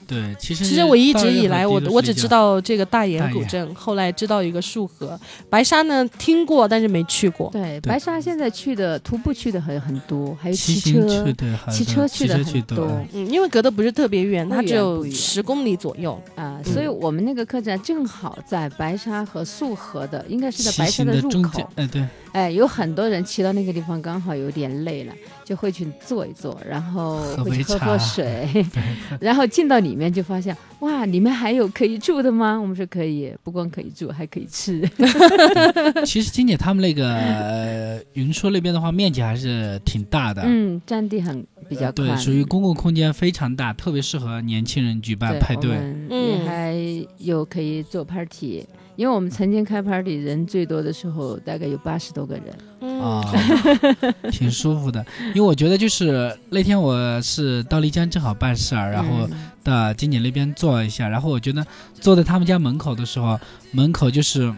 [0.08, 7.50] 对，其实其实我一直以来，我我只知道这个大研古镇，后来知道一个束河，白沙呢听过，但是没去过。
[7.52, 7.90] 对，对。
[7.90, 11.26] 白沙现在去的徒步去的很很多，还有骑骑车
[11.72, 12.86] 骑车去的很多。
[12.86, 16.20] 嗯嗯，因为隔得不是特别远，它只有十公里左右。
[16.36, 21.68] 啊，所以嗯我们那个客栈正好在白沙和束河的，应该是在白沙的入口中间，。
[21.76, 25.14] 哎，对，哎，有很多人骑到那个地方，刚好有点累了，
[25.46, 28.00] 就会去坐一坐，然后会去喝喝。
[28.10, 28.66] 水，
[29.20, 32.58] 然后进到里面就发现，哇，里面还有可以住的吗？
[32.58, 34.90] 我们说可以，不光可以住，还可以吃。
[36.08, 40.44] 其实金姐他们那个呃云说那边的话，面积还是挺大的。
[40.46, 45.72] 嗯，占地很比较宽，对，属于公共空间非常大，特别适合年轻人举办派对。
[46.10, 52.46] 嗯也还有可以做 party，因为我们曾经开 party 人最多的时候大概有八十多个人。
[52.82, 53.24] 嗯啊，
[54.32, 55.06] 挺舒服的。
[55.34, 61.66] 因为我觉得就是那天我是到丽江正好办事儿，然后嗯到金姐那边坐一下，然后我觉得
[62.00, 63.40] 坐在他们家门口的时候，
[63.72, 64.54] 门口就是，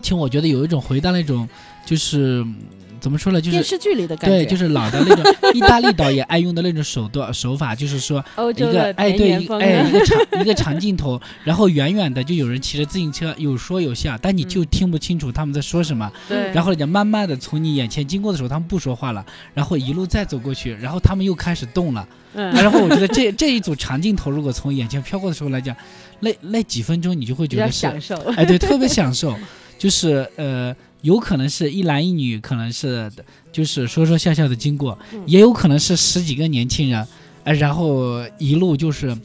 [0.00, 1.48] 其实我觉得有一种回到那种
[1.84, 2.56] 就是嗯
[3.04, 3.50] 怎么说呢，就是。
[3.50, 8.24] 电视剧里的感觉，对，就是老的那种 意大利导演爱用的那种手段手法，就是说
[8.56, 16.10] 一个哎对哎啊一个长 一个长镜头，然后远远的就有人骑着自行车有说有笑，但你就听不清楚他们在说什么。
[16.26, 22.08] 对，然后人家慢慢的从你眼前经过的时候，他们不说话了，然后一路再走过去，然后他们又开始动了。
[22.36, 25.76] 嗯然后我觉得这这一组长镜头，如果从眼前飘过的时候来讲，
[26.20, 28.16] 那那几分钟你就会觉得是，享受。
[28.36, 29.36] 哎，对，特别享受，
[29.78, 33.10] 就是呃，有可能是一男一女，可能是
[33.52, 37.06] 就是说说笑笑的经过，嗯也有可能是十几个年轻人，
[37.44, 39.16] 哎、然后一路就是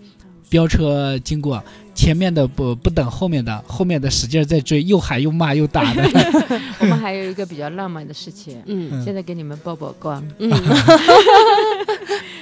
[0.50, 1.63] 飙车经过。
[1.96, 6.02] 前面的不不等后面的，后面的使劲儿在追，又喊又骂又打的。
[6.80, 10.26] 我们还有一个比较浪漫的事情，嗯现在给你们曝曝光。
[10.38, 10.50] 嗯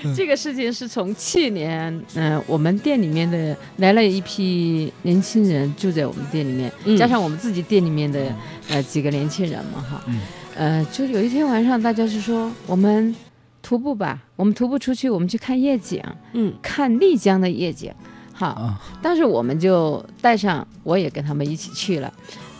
[0.16, 8.32] 这个事情是从去年，嗯、我们店里面的来了一批年轻人住在我们店里面，嗯加上我们自己店里面的
[8.70, 10.20] 呃几个年轻人嘛，哈，嗯。
[10.56, 13.16] 呃，就有一天晚上，大家是说我们
[13.62, 16.04] 徒步吧，我们徒步出去，我们去看夜景，
[16.34, 16.52] 嗯。
[16.62, 17.94] 看丽江的夜景，
[18.34, 22.12] 好，啊，当时我们就带上，我也跟他们一起去了，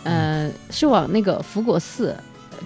[0.04, 2.16] 呃，是往那个福果寺，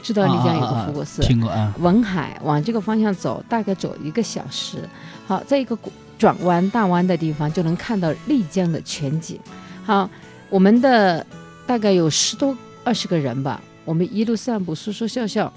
[0.03, 4.77] 知道丽江有个福果寺，听过啊，文海往这个方向走，大概走一个小时。
[5.25, 5.77] 好，在一个
[6.17, 9.39] 转弯大弯的地方，就能看到丽江的全景。
[9.85, 10.09] 好，
[10.49, 11.25] 我们的
[11.65, 15.51] 大概有十多二十个人吧，我们一路散步，说说笑笑。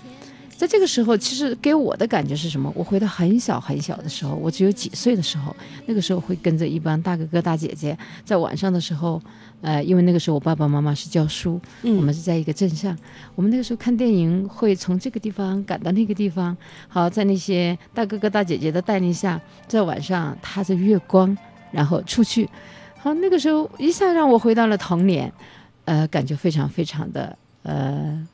[0.56, 2.72] 在这个时候，其实给我的感觉是什么？
[2.76, 5.54] 我回到很小很小的时候，我只有几岁的时候，
[5.86, 9.20] 那个时候会跟着一帮大哥哥大姐姐，在晚上的时候，
[9.62, 12.96] 呃，因为那个时候我爸爸妈妈是教书，嗯，我们是在一个镇上，
[13.34, 16.56] 我们那个时候看电影会从这个地方赶到那个地方，
[16.86, 21.36] 好，在那些大哥哥大姐姐的带领下，在晚上踏着月光，
[21.72, 22.48] 然后出去，
[22.96, 25.32] 好，那个时候一下让我回到了童年，
[25.84, 28.26] 呃，感觉非常非常的呃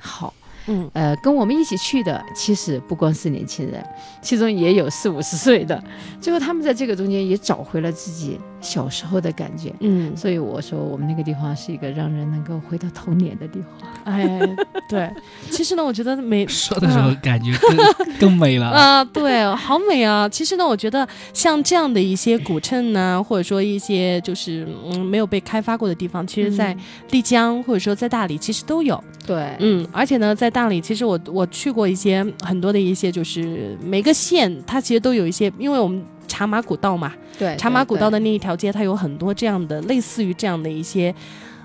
[0.00, 0.32] 好。
[0.66, 3.84] 嗯呃，跟我们一起去的其实不光是年轻人，
[4.20, 5.82] 其中也有四五十岁的，
[6.20, 9.72] 最后他们在这个中间也找回了自己小时候的感觉。
[9.80, 13.90] 嗯，所以我说，我们那个地方是一个让人能够回到童年的地方。
[14.04, 14.40] 哎，
[14.88, 15.10] 对，
[15.50, 18.66] 其实呢，我觉得美 说的时候感觉 更更美了。
[18.66, 20.28] 啊、对，好美啊！
[20.28, 26.76] 其实呢，我觉得像这样的一些古镇呢，或者说一些就是嗯没有被开发过的地方，其实，在
[27.10, 29.02] 丽江或者说在大理，其实都有。
[29.26, 41.14] 对，嗯，而且呢，在大理，其实我我去过一些很多的一些，就是每个县它其实都有一些，因为我们茶马古道嘛，对，茶马古道的那一条街，它有很多这样的类似于这样的一些。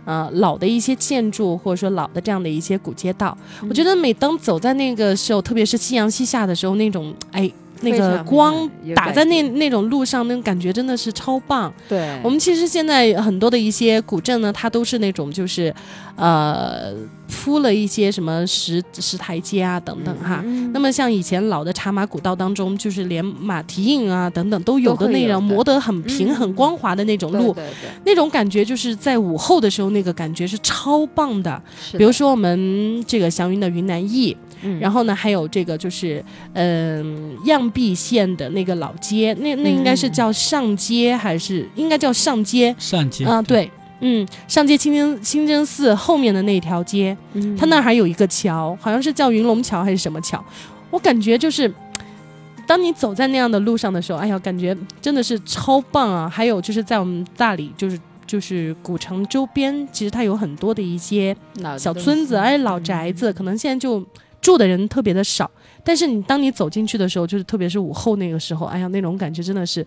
[0.04, 3.38] 呃，老的一些建筑，或者说老的这样的一些古街道，
[3.70, 7.50] 我觉得每当走在那个时候，特别是夕阳西下的时候，那种哎，
[7.82, 11.74] 那个光打在那那种路上，那种感觉真的是超棒。
[11.88, 15.74] 对，我们其实现在很多的一些古镇呢，它都是那种就是，
[16.16, 16.94] 呃，
[17.28, 20.42] 铺了一些什么石石台阶啊等等哈。
[20.46, 20.72] 嗯。
[20.74, 27.66] 那么像以前老的茶马古道当中，就是连马蹄印啊等等都有的那种都会有的磨得很平、嗯很光滑的那种路，对对。
[27.82, 31.62] 对，那种感觉就是在午后的时候，那个感觉是超棒的。
[31.92, 43.70] 比如，说我们这个祥云的云南驿，嗯然后呢还有这个就是嗯、漾濞县的那个老街，那那应该是嗯叫上街还是应该叫上街上街啊？，对。
[44.02, 50.44] 嗯，上街清真清真寺后面的那条街，嗯它那儿还有一个桥，好像是叫云龙桥还是什么桥，
[50.90, 51.72] 我感觉就是。
[52.68, 56.30] 当你走在那样的路上的时候，哎呀，感觉真的是超棒啊！
[56.30, 64.02] 还有就是在我们大理，就是就是古城周边，其实它有很多的一些老小村子，西哎，老宅子，可能现在就
[64.42, 65.50] 住的人特别的少。
[65.84, 69.86] 但是你当你走进去的时候，就是特别是午后那个时候，哎呀，那种感觉真的是，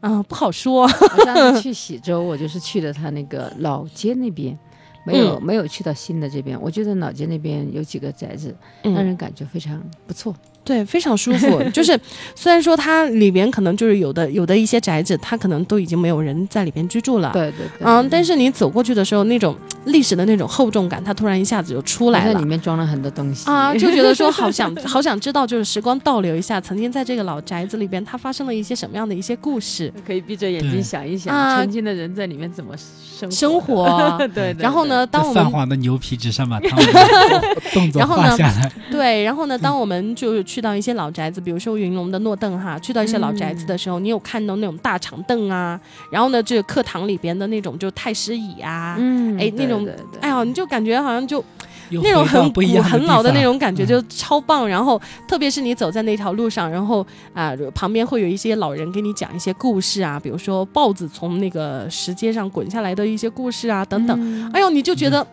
[0.00, 0.82] 啊、不好说。
[0.82, 4.58] 我上次去喜洲，我就是去的他那个老街那边，
[5.06, 6.60] 没有、嗯没有去到新的这边。
[6.60, 10.34] 我觉得老街那边有几个宅子，嗯让人感觉非常不错。
[10.64, 11.62] 对，非常舒服。
[11.72, 11.98] 就是
[12.36, 17.32] 虽然说它里边可能就是有的有的一些宅子，它可能都已经没有人在里边居住了。。
[17.32, 22.44] 对对对，嗯，但是你走过去的时候，那种历史的那种厚重感，它突然一下子就出来了里。
[22.44, 29.90] 面装了很多东西啊，就觉得说好想 好想知道，就是时光倒流一下，曾经在这个老宅子里边，它发生了一些什么样的一些故事。
[30.06, 34.56] 可以闭着眼睛想一想，啊曾经的人在里面怎么生活生活 对对。
[34.58, 38.70] 然后呢，当我们泛黄的牛皮纸上把他们的动作然后呢画下来。
[38.90, 50.20] 对，然后呢，当我们就是去到一些老宅子，比如说云龙的诺邓哈，去到一些老宅子的时候，你有看到那种大长凳啊，然后呢，这个课堂里边的那种就太师椅啊，嗯，哎那种对对对。
[50.20, 51.42] 哎呀，你就感觉好像就
[51.88, 53.86] 那种很古不一样很老的那种感觉，嗯。
[53.86, 54.68] 就超棒。
[54.68, 64.14] 然后特别是你走在那条路上，然后啊、旁边会有一些老人给你讲一些故事啊，比如说豹子从那个石阶上滚下来的一些故事啊，等等。
[64.20, 64.50] 嗯。
[64.52, 65.26] 哎呦，你就觉得，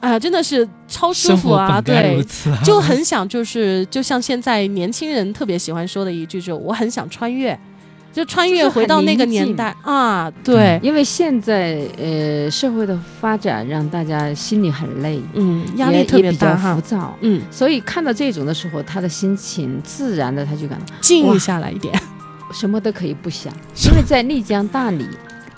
[0.00, 2.22] 啊、真的是超舒服啊，对
[2.62, 7.58] 就很想，就是就像现在年轻人特别喜欢说的一句，就是我很想穿越，
[8.12, 21.98] 就穿越回到那个年代啊，对，因为现在呃社会的发展让大家心里很累，嗯，压力特别大哈浮，躁，嗯，所以看到这种的时候，他的心情自然的他就感到静下来一点，
[22.52, 23.50] 什么都可以不想，
[23.86, 25.08] 因为在丽江大理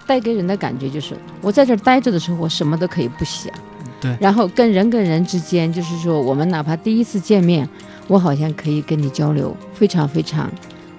[0.07, 3.53] 带给人的感觉就是，我在这儿待着的时候，我什么都可以不想。
[4.00, 7.68] 对然后跟人跟人之间，就是说，我们哪怕第一次见面，
[8.09, 10.50] 我好像可以跟你交流非常非常，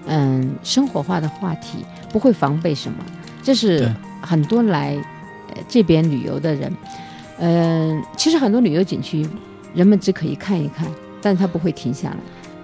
[0.08, 2.98] 嗯，生活化的话题，不会防备什么。
[3.44, 3.90] 这是
[4.22, 4.96] 很多来
[5.54, 6.74] 呃这边旅游的人，
[7.40, 9.28] 嗯、其实很多旅游景区，
[9.74, 10.88] 人们只可以看一看，
[11.22, 12.18] 但是他不会停下来。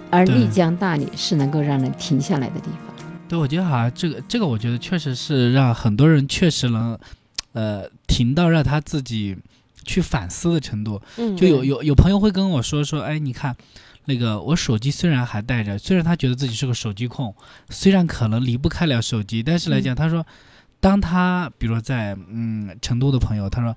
[0.09, 2.93] 而丽江大理是能够让人停下来的地方。
[3.27, 6.95] 对，我觉得好像这个这个，我觉得确实是让很多人确实能，
[7.53, 9.35] 呃，停到让他自己
[9.83, 11.01] 去反思的程度。
[11.17, 13.55] 嗯，就有有有朋友会跟我说说，哎，你看，
[14.05, 17.35] 那个我手机虽然还带着，虽然他觉得自己是个手机控，
[17.69, 20.25] 虽然可能离不开了手机，但是来讲，他说，
[20.79, 23.75] 当他比如说在嗯成都的朋友，他说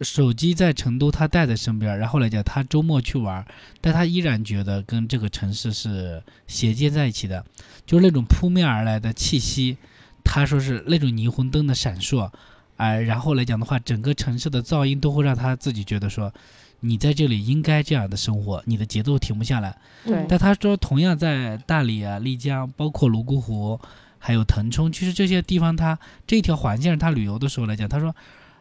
[0.00, 3.44] 手机在成都他带在身边，然后来讲他周末去玩，
[3.80, 7.44] 但他依然觉得跟这个城市是衔接在一起的，
[7.86, 9.78] 就是那种扑面而来的气息，
[10.22, 12.30] 他说是那种霓虹灯的闪烁。
[12.76, 16.32] 哎，然后来讲的话，整个城市的噪音都会让他自己觉得说，
[16.80, 19.76] 你在这里应该这样的生活，你的节奏停不下来。
[20.04, 23.80] 对但他说，同样在大理啊、丽江，包括泸沽湖，
[24.18, 28.14] 还有腾冲，其实这些地方他这条环线他旅游的时候来讲，他说，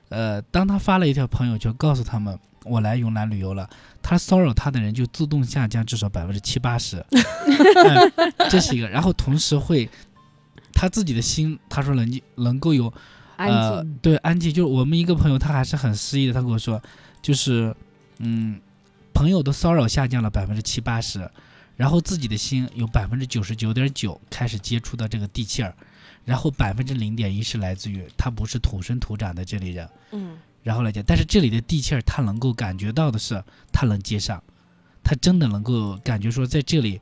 [0.09, 3.69] 呃，当他发了一条朋友圈告诉他们我来云南旅游了，
[4.01, 8.87] 他骚扰他的人就自动下降至少百分之七八十， 哎这是一个。
[8.87, 9.89] 然后同时会，
[10.73, 12.91] 他自己的心，他说能能够有
[13.37, 14.51] 安呃，，对，安静。
[14.53, 16.81] 就是我们一个朋友，他还是很诗意的，他跟我说，
[17.21, 17.75] 就是，
[18.19, 18.59] 嗯，
[19.13, 21.29] 朋友的骚扰下降了百分之七八十，
[21.75, 25.73] 然后自己的心有百分之九十九点九开始接触到这个地气儿，
[26.23, 30.37] 然后百分之零点一是来自于他不是土生土长的这里人，嗯。
[30.63, 34.41] 然后来讲，但是这里的地气儿，他能够感觉到的是，他能接上，
[35.03, 36.99] 他真的能够感觉说，在这里，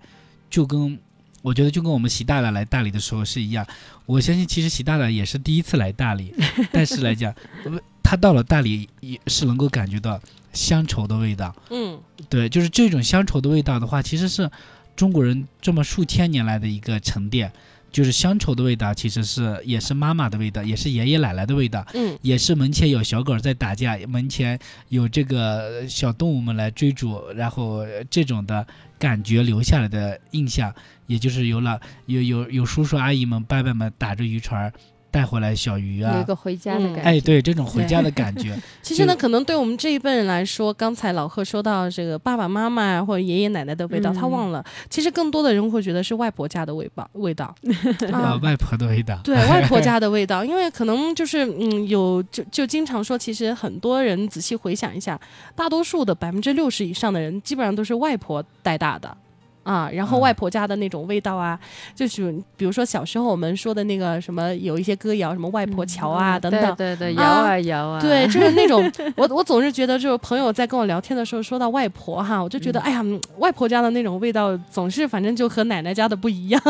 [0.50, 1.00] 就跟
[1.44, 3.64] 我觉得就跟我们习大大来大理的时候是一样。
[4.08, 6.34] 我相信，其实习大大也是第一次来大理，
[6.74, 7.32] 但是来讲，
[7.66, 10.20] 呃他到了大理也是能够感觉到
[10.54, 11.56] 乡愁的味道。
[11.70, 14.50] 嗯对，就是这种乡愁的味道的话，其实是
[14.96, 17.52] 中国人这么数千年来的一个沉淀。
[17.92, 21.86] 就是乡愁的味道，其实是也是妈妈的味道，也是爷爷奶奶的味道。
[21.94, 24.58] 嗯也是门前有小狗在打架，门前
[24.90, 28.66] 有这个小动物们来追逐，然后呃这种的
[28.98, 30.74] 感觉留下来的印象，
[31.08, 34.72] 也就是有了有有有叔叔阿姨们、伯伯们打着渔船
[35.12, 36.94] 带回来小鱼啊，有一个回家的嗯。
[36.94, 37.02] 感觉。
[37.02, 47.54] 哎，对这种回家的感觉， 其实呢，可能对我们这一辈人来说，刚才老贺说到这个爸爸妈妈啊或者爷爷奶奶的味道，他嗯忘了，其实更多的人会觉得是外婆家的味道味道
[48.12, 48.40] 啊， 啊。
[48.42, 55.20] 外婆的味道，对外婆家的味道， 因为可能就是嗯，有就就经常说，其实很多人仔细回想一下，
[55.56, 59.16] 大多数的百分之六十以上的人，基本上都是外婆带大的。
[59.64, 61.60] 啊，然后嗯外婆家的那种味道啊，
[61.96, 66.76] 就是比如说小时候我们说的那个什么，有一些歌谣，什么外婆桥啊、等等。
[66.76, 76.62] 对对摇啊摇啊，对，就是那种 我我总是觉得，就是朋友在跟我聊天的时候说到外婆哈，我就觉得、哎呀，嗯外婆家的那种味道总是反正就和奶奶家的不一样。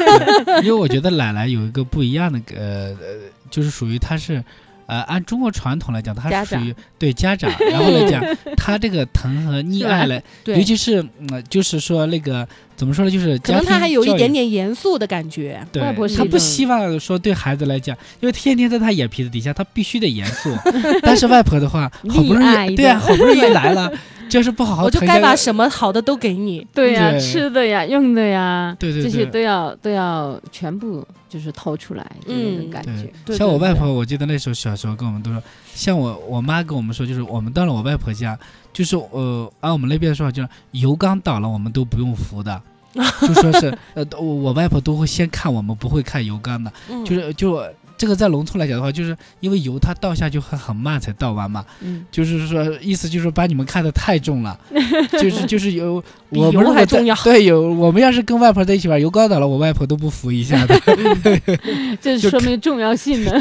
[0.62, 3.16] 因为我觉得奶奶有一个不一样的呃呃，
[3.50, 4.42] 就是属于她是。
[4.86, 8.22] 呃，按中国传统来讲，她家是属于对家长，然后来讲，
[8.56, 12.46] 他这个疼和溺爱嘞，尤，其是嗯，就是说那个
[12.76, 15.64] 怎么说呢，就是可能家庭他还有一点点严肃的感觉。
[15.72, 20.50] 对外婆是，他不希望说对孩子来讲，因为天天在他眼皮子底下，他必须得严肃。
[21.02, 23.90] 但是外婆的话，好不容易，对啊，好不容易来了，
[24.34, 26.66] 就是不好好我就该把什么好的都给你。
[26.74, 27.20] 对呀，对。
[27.20, 32.90] 吃的呀，用的呀，对对这些都要都要全部就是掏出来，就那种嗯感觉。
[32.92, 33.04] 对。
[33.04, 35.42] 对对像我外婆，我记得那时候小时候跟我们都说，
[35.74, 38.36] 像我我妈跟我们说，就是我们到了我外婆家，
[38.72, 42.60] 就是呃，按我们那边的说法，就是油缸倒了我们都不用扶的，
[43.20, 47.04] 就说是呃，我我外婆都会先看我们，不会看油缸的，嗯。
[47.04, 47.64] 就是就
[48.04, 54.60] 这个在农村来讲的话，就是因为油它倒下就会很慢才倒完嘛，嗯，就是说意思就是把你们看得太重了，
[55.18, 55.98] 就是就是有
[56.28, 57.14] 比油我们如果在还重要。
[57.24, 60.78] 对，有我们要是跟外婆在一起玩，油高倒了，我外婆都不扶一下的。
[61.98, 63.32] 这就说明重要性呢。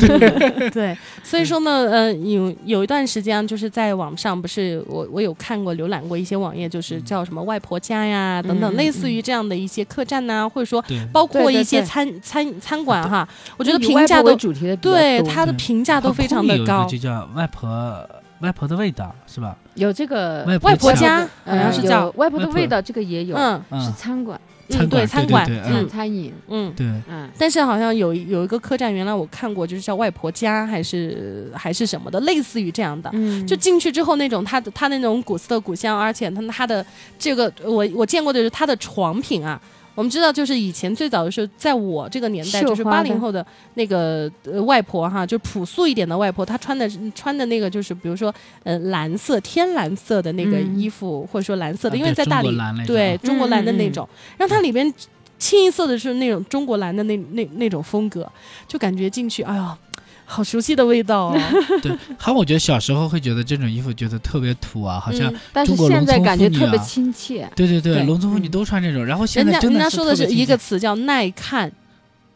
[0.72, 16.86] 对，所以说呢，呃，有有一段时间就是在网上，不是我我有看过浏览过一些网页，就是叫什么外婆家呀等等，嗯类似于这样的一些客栈呐、或者说对，包括一些餐餐餐馆哈，我觉得评价都主对它的评价都非常的高。
[16.86, 18.08] 就叫外婆
[18.40, 19.56] 外婆的味道，是吧？
[19.76, 23.62] 有这个外外婆家家好像是叫外婆的味道，这个也有，嗯。
[23.72, 25.90] 是嗯，餐馆，嗯，对，餐餐馆，对对对餐嗯。
[25.90, 26.74] 餐饮，嗯。
[26.76, 33.10] 对，嗯，但是好像有有一个客栈，原来我看过，就是叫外婆家还是还是什么的，类似于这样的。
[33.14, 33.46] 嗯。
[33.48, 36.86] 就进去之后，那种它的它那种古色古香，而且它它的
[37.18, 39.60] 这个我我见过的是它的床品啊。
[39.96, 48.34] 我们知道，就是以前最早的时候，在我这个年代，就是八零后的那个呃外婆哈，就朴素一点的外婆，她穿的穿的那个就是比如说
[48.64, 50.74] 呃蓝色天蓝色的那个嗯。
[50.74, 52.50] 衣服，或者说蓝色的，因为在大理
[52.88, 54.92] 对中国蓝的那种，让它里边
[55.38, 58.30] 清一色的是那种中国蓝的那那那种风格，
[58.68, 59.78] 就感觉进去，哎呦，
[60.26, 61.40] 好熟悉的味道哦。
[61.82, 66.84] 对，还有我觉得小时候会觉得这种衣服觉得特别土啊，好像嗯但是中国农现在村妇女感觉特别啊。
[66.84, 71.72] 亲切，对对对，对农村妇女嗯都穿这种，然后现在人家人真的是家说的是一个词叫耐看，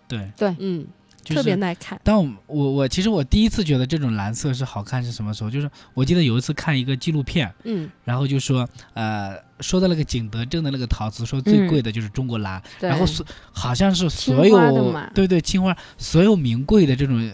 [0.07, 0.31] 对。
[0.37, 0.85] 对，嗯，
[1.25, 1.99] 特别耐看。
[2.03, 5.49] 但我我我其实我第一次觉得这种蓝色是好看是什么时候？
[5.49, 7.89] 就是我记得有一次看一个纪录片，嗯。
[8.03, 12.89] 然后就说呃说到那个景德镇的那个陶瓷，说最贵的就是中国蓝，对。
[12.89, 17.29] 然后所好像是所有对对青花所有名贵的这种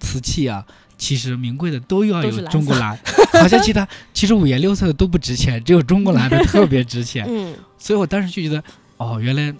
[0.00, 0.64] 瓷器啊。
[0.98, 2.94] 其实名贵的都要有中国蓝，
[3.40, 7.24] 好像其他 其实五颜六色的都不值钱，只有中国蓝的特别值钱。
[7.30, 8.62] 嗯，所以我当时就觉得，
[8.98, 9.50] 哦，原来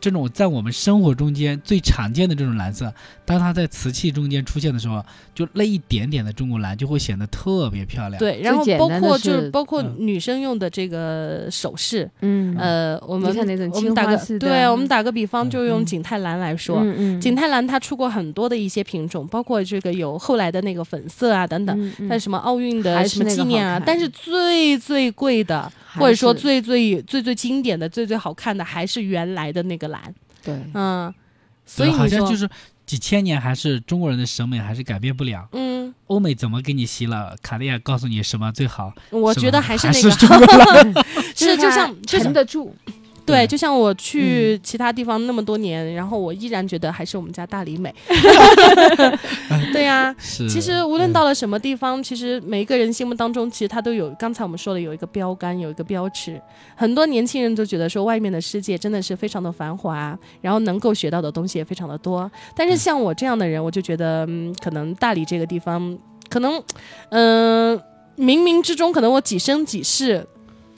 [0.00, 2.92] 这种在我们生活中间最常见的这种蓝色，
[3.24, 8.18] 当它在瓷器中间出现的时候，就那一点点的中国蓝就会显得特别漂亮。
[8.18, 9.96] 对，然后包括就是包括嗯。
[9.98, 12.56] 女生用的这个首饰，嗯。
[12.58, 15.84] 呃，我们看那种我们打个对，我们打个比方，嗯就用嗯。
[15.84, 16.78] 景泰蓝来说。
[16.78, 17.20] 嗯嗯。
[17.20, 22.20] 景泰蓝它出过很多的一些品种，包括这个有后来的那个粉色啊等等，嗯嗯。
[22.20, 30.14] 什么奥运的什么纪念啊，但是最最贵的，还或者说最最最最经典的、最最好看的，还是原来的那个蓝。
[30.42, 31.12] 对，嗯，
[31.66, 32.48] 所以，好像就是
[32.86, 35.48] 几千年还是中国人的审美还是改变不了。
[35.52, 41.04] 嗯，欧美怎么给你洗了，卡地亚告诉你什么最好，我觉得还还是那个。
[41.36, 42.74] 是就像就沉得住，
[43.28, 47.94] 对，就像我去其他地方那么多年，然后我依然觉得还是我们家大理美。
[49.72, 56.40] 对呀、是，其实无论嗯到了什么地方，其实每一个人心目当中，其实他都有刚才我们说的有一个标杆，有一个标尺。
[56.74, 62.30] 很多年轻人都觉得说，外面的世界真的是非常的繁华，然后能够学到的东西也非常的多。
[62.56, 65.98] 但是像我这样的人，我就觉得，嗯，可能大理这个地方，
[66.30, 66.62] 可能，
[67.10, 67.78] 嗯、
[68.16, 70.26] 冥冥之中，可能我几生几世。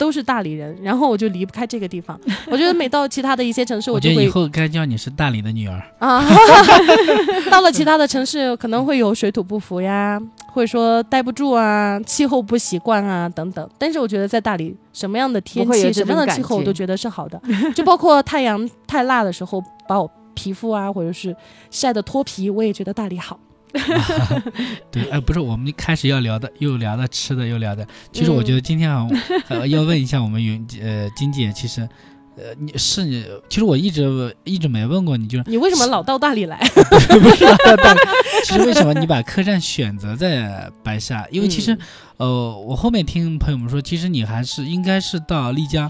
[0.01, 2.19] 都是大理人，然后我就离不开这个地方。
[2.47, 5.79] 我觉得每到其他的一些城市， 我觉就会得以后该叫你是大理的女儿。
[5.99, 6.25] 啊，
[7.51, 10.19] 到了其他的城市，可能会有水土不服呀，
[10.51, 13.69] 或者说待不住啊，气候不习惯啊等等。
[13.77, 17.39] 但是我觉得在大理，什么样的天气、什么样的气候，我都觉得是好的。
[17.75, 21.35] 就包括太阳太辣的时候，把我皮肤啊，或者是
[21.69, 23.39] 晒得脱皮，我也觉得大理好。
[24.91, 27.87] 对，哎，不是，我们开始要聊的，又聊的吃的，又聊的。
[28.11, 29.07] 其实我觉得今天啊，
[29.49, 31.81] 呃，要问一下我们云呃金姐，其实，
[32.35, 36.57] 呃，你是你，其实我一直一直没问过你，就是你为什么老到大理来？
[36.75, 37.45] 不是
[38.45, 41.25] 其实为什么你把客栈选择在白沙？
[41.31, 41.77] 因为其实，
[42.17, 45.89] 呃，我后面听朋友们说，其实你还是应该是到丽江，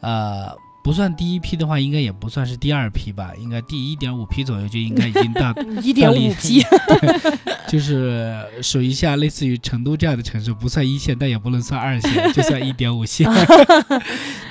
[0.00, 0.54] 呃，
[0.86, 6.64] 不算第一批的话，应该也不算是第二批吧，应该第一点五批左右就应该已经到， 一点五批
[7.66, 8.32] 就是
[8.62, 13.28] 属于像类似于成都这样的城市，不算一线，但也不能算二线，就算一点五线。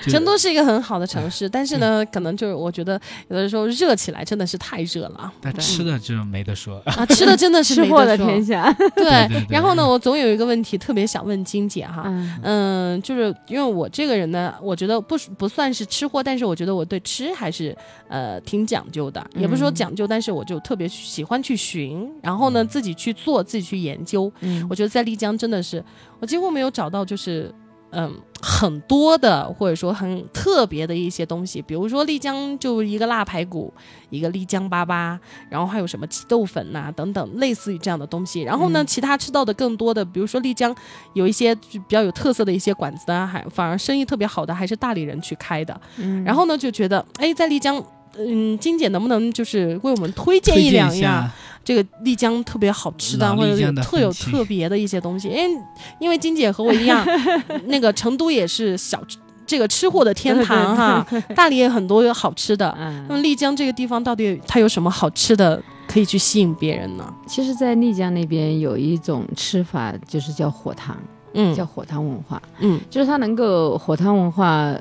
[0.10, 5.32] 成都是一个很好的城市，但是呢，可能就是我觉得有的时候热起来真的是太热了。
[5.40, 6.82] 但吃的就没得说。
[6.86, 8.74] 啊，吃的真的是吃货的没得说天下。
[8.74, 17.78] 对对对对然后呢，我总有一个问题特别想问金姐哈，嗯嗯，就是因为我这个人呢，我觉得不不算是吃货，但是我觉得我对吃还是
[18.10, 24.32] 呃挺讲究的，也不是说嗯讲究，但是我就特别喜欢去寻，然后呢自己去做，自己去研究。
[24.42, 25.82] 嗯我觉得在丽江真的是，
[26.20, 27.54] 我几乎没有找到就是。
[27.98, 33.74] 嗯，很多的或者说很特别的一些东西，比如说丽江就一个腊排骨，
[34.10, 35.18] 一个丽江粑粑，
[35.50, 38.42] 然后还有什么鸡豆粉呐、等等，类似于这样的东西。
[38.42, 40.76] 然后呢，其他吃到的更多的，比如说丽江
[41.14, 45.80] 有一些就比较有特色的一些馆子啊，还反而生意特别好的还是大理人去开的。
[45.98, 47.82] 嗯然后呢，就觉得哎，在丽江。
[48.18, 51.30] 嗯，金姐能不能就是为我们推荐一两样，
[51.64, 55.28] 这个丽江特别好吃的，或者特有特别的一些东西？
[55.30, 55.62] 因为
[56.00, 57.06] 因为金姐和我一样，
[57.66, 59.02] 那个成都也是小
[59.46, 61.06] 这个吃货的天堂哈，
[61.36, 62.76] 大理也很多有好吃的。
[63.08, 67.14] 那么嗯，丽江这个地方到底它有什么好吃的可以去吸引别人呢？
[67.28, 70.98] 其实，在丽江那边有一种吃法，就是叫火塘，
[71.34, 71.54] 嗯。
[71.54, 72.80] 叫火塘文化，嗯。
[72.90, 74.74] 就是它能够火塘文化，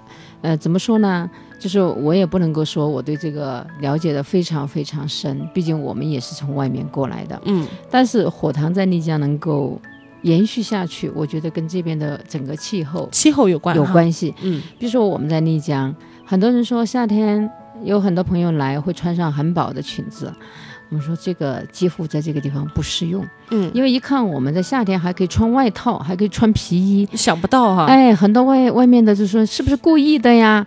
[0.44, 1.28] 呃，怎么说呢？
[1.58, 7.40] 就是我也不能够说我对这个了解的非常非常深，毕竟我们也是从外面过来的。
[7.46, 9.80] 嗯但是火塘在丽江能够
[10.20, 13.82] 延续下去，我觉得跟这边的整个气候气候有关有。
[13.86, 14.34] 关系。
[14.42, 15.94] 嗯比如说我们在丽江，
[16.26, 17.50] 很多人说夏天
[17.82, 20.30] 有很多朋友来会穿上很薄的裙子，
[20.94, 27.86] 我们说这个几乎在这个地方不适用，嗯，因为一看我们在夏天还可以穿外套，还可以穿皮衣，想不到哈。
[27.86, 30.64] 哎，很多外外面的就说是不是故意的呀？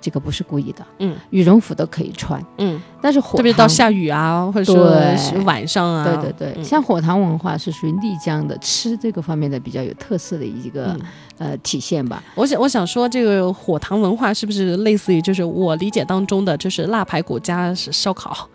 [0.00, 6.04] 这个不是故意的，嗯羽绒服都可以穿，嗯，但是火特别到下雨啊，或者说是晚上啊。
[6.04, 11.00] 对对对，嗯像火塘文化是属于丽江的吃这个方面的比较有特色的一个、嗯
[11.38, 12.22] 呃体现吧。
[12.36, 18.48] 我想我想说，这个火塘文化是不是类似于就是我理解当中的就是腊排骨加烧烤？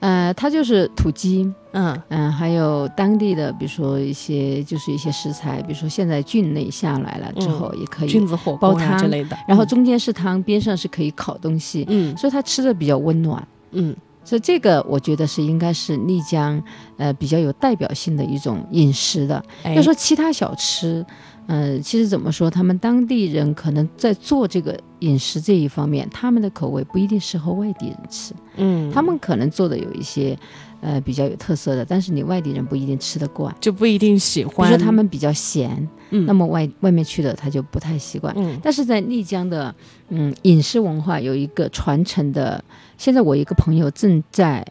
[0.00, 9.36] 呃，它就是土鸡，嗯嗯、还有当地的，比如说一些就是一些食材，比如说现在菌类下来了之后，也可以，菌子火煲汤之类的。
[9.46, 13.46] 然后中间是汤，边上是可以烤东西，嗯所以它吃的比较温暖。
[13.72, 13.94] 嗯
[14.28, 16.62] 所以这个我觉得是应该是丽江
[16.98, 19.42] 呃比较有代表性的一种饮食的。
[19.62, 21.02] 哎要说其他小吃，
[21.46, 30.38] 呃，其实怎么说，他们当地人可能在做这个饮食这一方面，他们的口味不一定适合外地人吃，嗯，他们可能做的有一些
[30.80, 33.54] 呃比较有特色的，但是你外地人不一定吃得惯。
[33.60, 34.68] 就不一定喜比如欢。
[34.68, 38.34] 说他们比较咸，嗯那么外外面去的他就不太习惯。
[38.36, 39.74] 嗯但是在丽江的
[40.08, 42.62] 嗯饮食文化有一个传承的，
[42.96, 44.64] 现在我一个朋友正在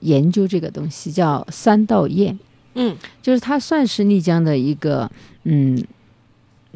[0.00, 2.38] 研究这个东西，叫三道宴，
[2.74, 5.10] 嗯就是它算是丽江的一个
[5.44, 5.82] 嗯，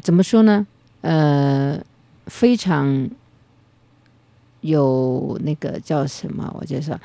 [0.00, 0.66] 怎么说呢？
[1.00, 1.78] 呃，
[2.26, 3.08] 非常
[4.60, 6.52] 有那个叫什么？
[6.58, 6.98] 我介绍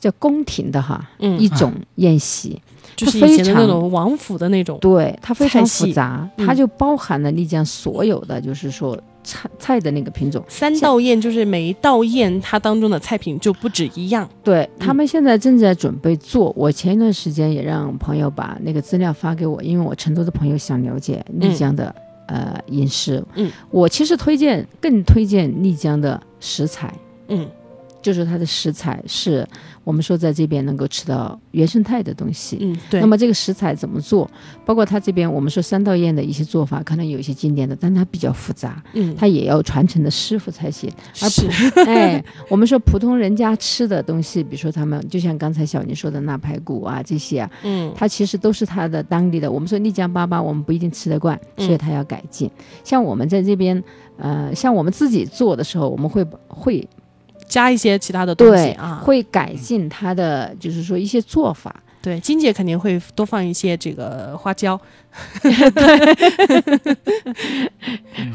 [0.00, 2.60] 叫宫廷的哈、嗯，一种宴席，
[2.96, 4.78] 就是非以前的那种王府的那种。
[4.80, 6.46] 对，它非常复杂，嗯。
[6.46, 10.42] 它就包含了丽江所有的，就是说菜菜的那个品种。
[10.48, 14.26] 三道宴就是每一道宴它当中的菜品就不止一样。
[14.42, 14.70] 对嗯。
[14.78, 21.94] 他们现在正在准备做，我前一段时间也让朋友把那个资料发给我，因为我成都的朋友想了解丽江的、
[22.26, 23.22] 呃饮食。
[23.34, 26.90] 嗯，我其实推荐更推荐丽江的食材，
[27.28, 27.46] 嗯
[28.02, 29.46] 就是它的食材是
[29.84, 32.58] 我们说在这边能够吃到原生态的东西。
[32.60, 33.00] 嗯，对。
[33.00, 34.30] 那么这个食材怎么做？
[34.64, 40.90] 包括它这边我们说三道宴的一些做法，可能有一些经典的，但它比较复杂，嗯，它也要传承的师傅才行。
[41.20, 49.50] 而是普 哎，我们说普通人家吃的东西，比如说他们就像刚才小宁说的腊排骨啊这些啊，嗯它其实都是它的当地的。
[49.50, 52.50] 我们说丽江粑粑，我们不一定吃得惯，嗯所以它要改进。
[52.84, 53.82] 像我们在这边，
[54.16, 56.86] 呃，像我们自己做的时候，我们会会
[57.50, 58.98] 加一些其他的东西啊。
[59.04, 61.82] 会改进它的，就是说一些做法。
[62.02, 64.80] 对，金姐肯定会多放一些这个花椒。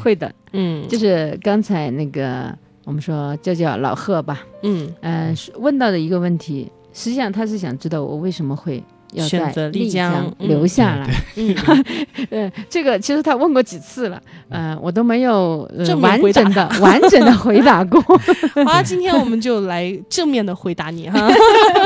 [0.00, 8.80] 会的，嗯，就是刚才那个我们说叫叫老贺吧，嗯呃，问到的一个问题，实际上他是想知道我为什么会
[9.12, 11.08] 要选在择丽江留下来。
[11.36, 11.54] 嗯，
[12.30, 18.00] 呃，这个其实他问过几次了，呃，我都没有、呃、完整的完整的回答过。
[18.64, 21.28] 好啊，今天我们就来正面的回答你哈。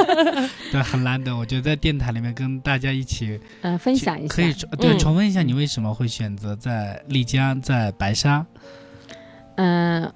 [0.72, 8.44] 对，很难得，我觉得在电台里面跟大家一起呃，分享一下可以重对嗯重温一下你为什么会选择在丽江，在白沙。
[9.56, 10.10] 嗯、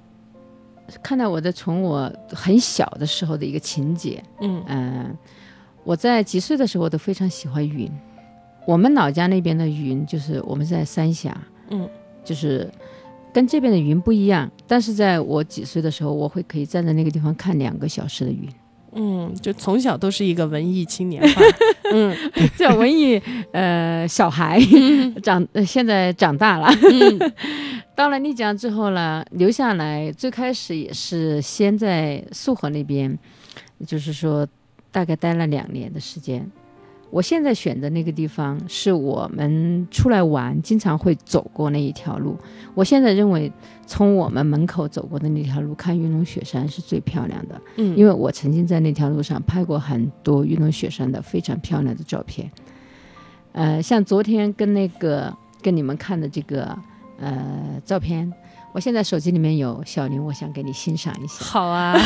[1.02, 4.22] 看到我的从我很小的时候的一个情节。
[4.40, 5.16] 嗯嗯、
[5.84, 7.90] 我在几岁的时候都非常喜欢云。
[8.66, 11.36] 我们老家那边的云，就是我们在三峡，
[11.68, 11.88] 嗯，
[12.24, 12.68] 就是
[13.32, 14.50] 跟这边的云不一样。
[14.66, 18.48] 但是在我几岁的时候，我会可以站在那个地方看两个小时的云。
[18.96, 21.42] 嗯，就从小都是一个文艺青年化。
[21.92, 22.16] 嗯
[22.56, 23.20] 叫文艺
[23.52, 24.58] 呃小孩
[25.22, 27.32] 长、呃现在长大了，嗯
[27.94, 33.16] 到了丽江之后呢，留下来最开始也是先在束河那边，
[33.86, 34.46] 就是说
[34.94, 36.48] 大概待了两年的时间。
[37.10, 42.36] 我现在选的那个地方是我们出来玩经常会走过那一条路。
[42.74, 43.50] 我现在认为，
[43.86, 47.60] 从我们门口走过的那条路看云龙雪山是最漂亮的。
[47.76, 52.50] 嗯，因为我曾经在那条路上拍过很多云龙雪山的非常漂亮的照片。
[53.52, 56.76] 呃，像昨天跟那个跟你们看的这个
[57.20, 58.32] 呃照片，
[58.74, 61.44] 我现在手机里面有小林，我想给你欣赏一下。
[61.44, 61.96] 好啊。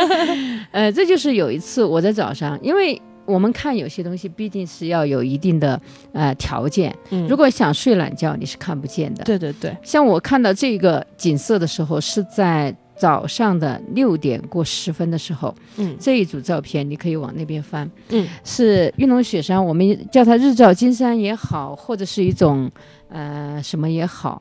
[0.72, 5.78] 呃，这就是有一次我在早上，因为我们看有些东西毕竟是要有一定的
[6.12, 9.24] 呃条件，嗯如果想睡懒觉，你是看不见的。
[9.24, 15.54] 对对对，像我看到这个景色的时候，是在早上的六点过十分的时候。
[15.76, 22.70] 嗯这一组照片你可以往那边翻，嗯是玉龙雪山，我们叫它日照金山也好，或者是一种
[23.10, 24.40] 呃什么也好，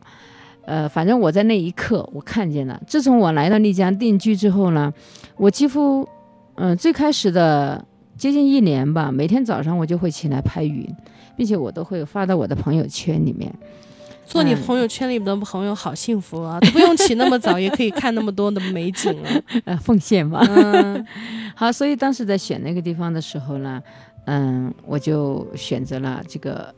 [0.65, 2.81] 呃，反正我在那一刻我看见了。
[2.87, 4.93] 自从我来到丽江定居之后呢，
[5.37, 6.07] 我几乎
[6.55, 7.83] 嗯、最开始的
[8.17, 10.87] 接近一年吧，每天早上我就会起来拍云，
[11.35, 13.53] 并且我都会发到我的朋友圈里面。
[14.25, 19.29] 做你嗯朋友圈里的朋友好幸福啊，都不用起那么早，也可以看那么多的美景了。
[19.65, 20.39] 呃，奉献嘛。
[20.49, 21.05] 嗯
[21.53, 23.83] 好，所以当时在选那个地方的时候呢，
[24.25, 26.73] 嗯，我就选择了这个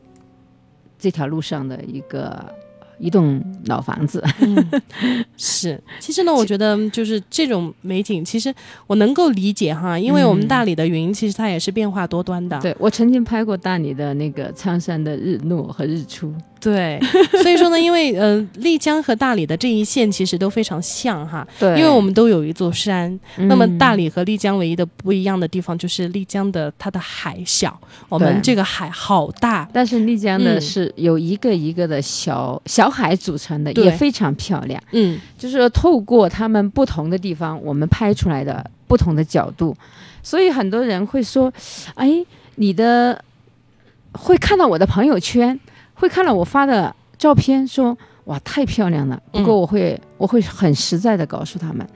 [0.98, 2.52] 这条路上的一个
[2.98, 4.22] 一栋老房子。
[4.40, 4.82] 嗯，
[5.36, 5.80] 是。
[6.00, 8.54] 其实呢，我觉得就是这种美景，其实
[8.86, 12.58] 我能够理解哈，因为我们嗯大理的云其实它也是变化多端的。
[12.60, 16.34] 对我曾经拍过大理的那个苍山的日落和日出。
[16.60, 16.98] 对，
[17.42, 21.78] 所以说呢，因为呃， 丽江和大理的这一线其实都非常像哈，对。
[21.78, 23.18] 因为我们都有一座山。
[23.36, 27.78] 那么大理理和丽江唯一的不一样的地方就是丽江的它的海小，
[28.08, 29.68] 我们这个海好大。
[29.72, 30.60] 但是丽江的嗯。
[30.60, 34.82] 是有一个一个的小小海组成的，也非常漂亮。
[34.92, 35.18] 嗯。
[35.36, 39.76] 就是透过他们不同的地方，我们拍出来的不同的角度，
[40.22, 41.52] 所以很多人会说
[41.94, 42.24] ：“哎，
[42.56, 43.22] 你的
[44.12, 45.58] 会看到我的朋友圈，
[45.98, 51.86] 会看到我发的照片，说哇太漂亮了。”不过嗯我会、我会很实在的告诉他们，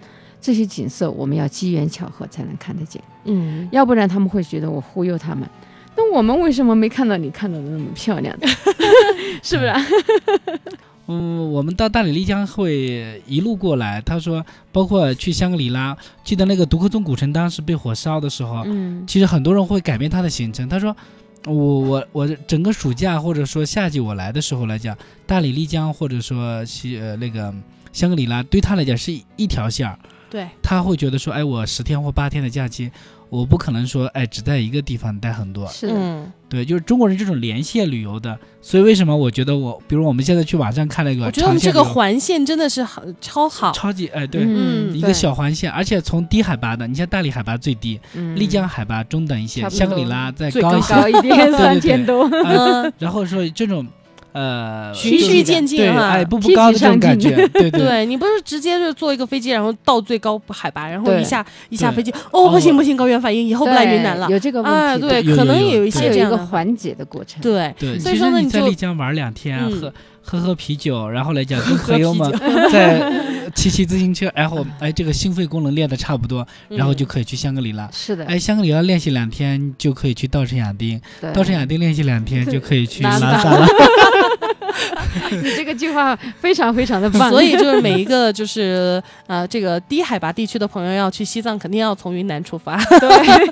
[0.41, 5.49] 这些景色我们要机缘巧合才能看得见，嗯，要不然他们会觉得我忽悠他们。
[5.95, 8.37] 那我们为什么没看到你看到的那么漂亮？
[9.43, 9.81] 是不是啊？
[11.09, 14.01] 嗯，我们到大理丽江会一路过来。
[14.01, 15.95] 他说，包括去香格里拉，
[16.25, 20.67] 记得那个独克宗古城当时被火烧的时候，嗯其实很多人会改变他的行程。
[20.69, 20.97] 他说，
[21.47, 27.53] 我我我整个暑假或者说夏季我来的时候来讲，大理丽江或者说西呃那个
[27.93, 29.99] 香格里拉对他来讲是一一条线儿。
[30.31, 32.91] 对，他会觉得说，哎，我十天或八天的假期，
[33.33, 35.67] 我不可能说，哎，只在一个地方待很多。
[35.69, 35.91] 是
[36.51, 43.73] 对，就是中国人这种连线旅游的，所以为什么我觉得我，比如我们现在去网上看了一个我觉得我们这个环线真的是很超好。
[43.73, 48.37] 超级哎，对，嗯一个小环线，而且从低海拔的，你像大理海拔最低，嗯。
[48.37, 52.29] 丽江海拔中等一些，香格里拉再高一些，高一点， 对三千多。
[53.01, 53.87] 然后说这种
[54.33, 64.29] 呃循序渐进对，哈哎，步步梯高的这种感觉， 对对对你不是直接就坐一个飞机，然后到最高海拔，然后一下一下飞机，哦，不行不行，高原反应，以后不来云南了。
[64.31, 66.37] 有这个问啊，题，对，可能有有也有一些这样的。
[66.37, 67.41] 个缓解的过程。
[67.41, 67.99] 对，对。
[67.99, 72.33] 所以说呢你在丽江玩两天喝喝喝啤酒，然后来讲跟喝朋友 啤们
[72.73, 73.13] 再
[73.55, 77.89] 骑骑自行车，然后哎这个心肺功能练的差不多，然后就嗯可以去香格里拉。
[77.93, 83.67] 是的，哎，香格里拉练习两天就可以去稻城亚丁，对稻城亚丁练习两天就可以去拉萨了。
[85.43, 87.31] 你这个计划非常非常的棒。
[87.31, 92.77] 所以就是每一个就是呃这个低海拔地区的朋友要去西藏，肯定要从云南出发，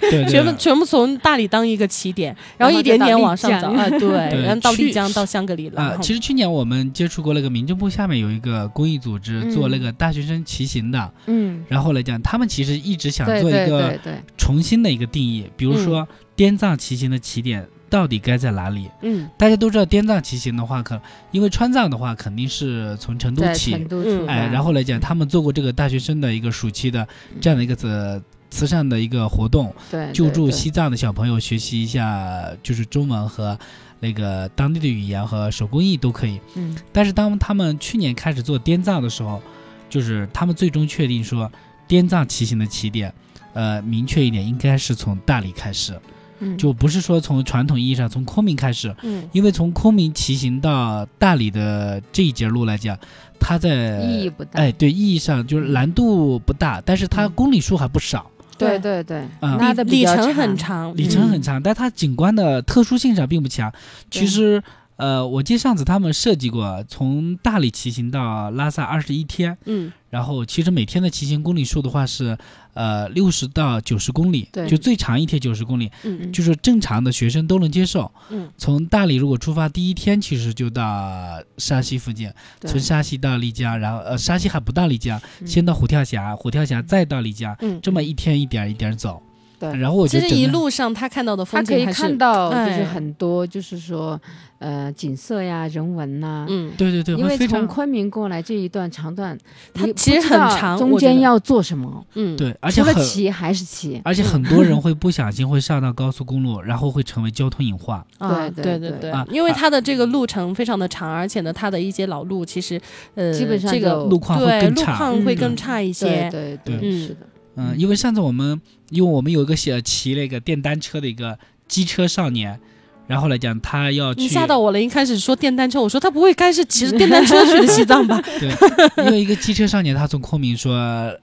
[0.00, 0.50] 对，全部。
[0.58, 5.98] 全部从大理当一个起点，然后一点点往上走啊，对，然后到丽江到香格里拉啊，。
[6.02, 16.06] 其实去年我们接触过那个民政部下面有一个公益组织嗯做那个大学生骑行的，嗯，然后来讲，他们其实一直想做一个对对，重新的一个定义，比如说
[16.36, 18.88] 滇藏骑行的起点到底该在哪里？
[19.03, 19.28] 嗯。
[19.36, 20.99] 大家都知道滇藏骑行的话，可
[21.32, 24.05] 因为川藏的话肯定是从成都起成，都嗯。
[24.05, 27.07] 出，哎，然后来讲，他们做过这个大学生的一个暑期的
[27.41, 33.59] 这样的一个慈慈善的一个活动，对救助西藏的小朋友学习一下就是中文和
[34.01, 36.41] 那个当地的语言和手工艺都可以。
[36.55, 36.76] 嗯。
[36.93, 39.43] 但是当他们去年开始做滇藏的时候，
[39.88, 41.51] 就是他们最终确定说，
[41.86, 43.12] 滇藏骑行的起点，
[43.53, 45.93] 呃，明确一点，应该是从大理开始，
[46.41, 46.59] 嗯。
[46.59, 49.28] 就不是说从传统意义上从昆明开始，嗯。
[49.32, 52.99] 因为从昆明骑行到大理的这一节路来讲，
[53.38, 54.61] 它在意义不大。
[54.61, 58.78] 哎，对，意义上就是难度不大，但是它嗯公里数还不少，对。
[58.78, 59.57] 对对，啊。
[59.57, 63.72] 拉的里程很，长，里程很长，但它景观的特殊性上并不强。
[64.11, 64.62] 其实，
[65.01, 69.90] 呃，我记得上次他们设计过，从大理骑行到拉萨二十一天，嗯。
[70.11, 72.36] 然后其实每天的骑行公里数的话是，
[72.74, 74.68] 呃，六十到九十公里，对。
[74.68, 78.12] 就最长一天九十公里，嗯就是正常的学生都能接受。
[78.28, 78.51] 嗯。
[78.59, 82.30] 从大理如果出发，第一天其实就到沙溪附近，
[82.61, 82.70] 对。
[82.70, 85.46] 从沙溪到丽江，然后呃沙溪还不到丽江，嗯。
[85.46, 89.22] 先到虎跳峡，虎跳峡再到丽江，嗯，这么一天一点儿一点儿走。
[89.61, 94.18] 对然后我觉其实一得整个路上他看到的他可以风景还是看到就是哎很多，就是说，
[94.58, 96.46] 呃，景色呀、人文呐。
[96.48, 96.72] 嗯。
[96.78, 99.38] 对对对，因为会非常从昆明过来这一段长段，
[99.74, 102.04] 你它其实很长中间要做什么？
[102.14, 104.00] 嗯，对，而且除了很骑还是骑。
[104.04, 107.98] 而且很多人会不小心会上到高速公路，然后会成为交通隐患。
[108.18, 112.80] 啊，对对对对因为它的这个路程非常的长，而且呢，它的一些老路其实
[113.14, 116.30] 呃，基本上这个路况会对路更差况会嗯更差一对些。
[116.30, 117.26] 对对嗯是的。
[117.61, 118.58] 嗯，因为上次我们
[118.88, 121.38] 因为我们有一个写骑那个电单车的一个
[121.68, 122.58] 机车少年，
[123.06, 124.80] 然后来讲他要去你吓到我了！
[124.80, 128.18] 一开始说电单车，我说他不会该是骑着电单车去的西藏吧？
[128.40, 130.74] 对，因为一个机车少年，他从昆明说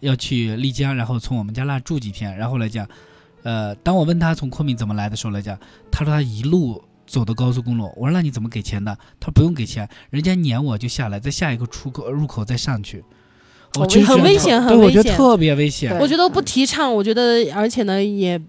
[0.01, 2.87] 要去丽江，然后从我们家那住几天，然后来讲，
[3.43, 5.57] 呃，当我问他从昆明怎么来的时候来讲，
[5.89, 7.91] 他说他一路走的高速公路。
[7.97, 8.95] 我说那你怎么给钱的？
[9.19, 13.03] 他说不用给钱，人家撵我就下来，在下一个出口入口再上去。
[13.79, 15.97] 我觉得很危险很危险觉得特别危险。
[15.99, 18.39] 我觉得不提倡，我觉得而且呢，也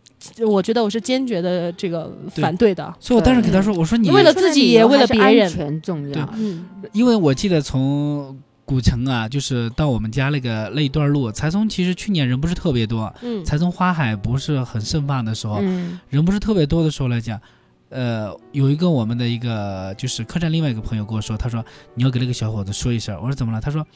[0.47, 2.95] 我觉得我是坚决的这个反对的。
[2.99, 6.29] 所以我当时给他说，我说你为了自己也为了别人安全重要。
[6.37, 17.41] 嗯因为我记得从古城啊，就是到我们家那个那一段路，才从其实去年人不是特别多，嗯才从花海不是很盛放的时候，嗯人不是特别多的时候来讲，
[17.89, 21.64] 呃，有一个我们的一个就是客栈另外一个朋友跟我说，他说
[21.95, 23.61] 你要给那个小伙子说一声，我说怎么了？
[23.61, 23.87] 他说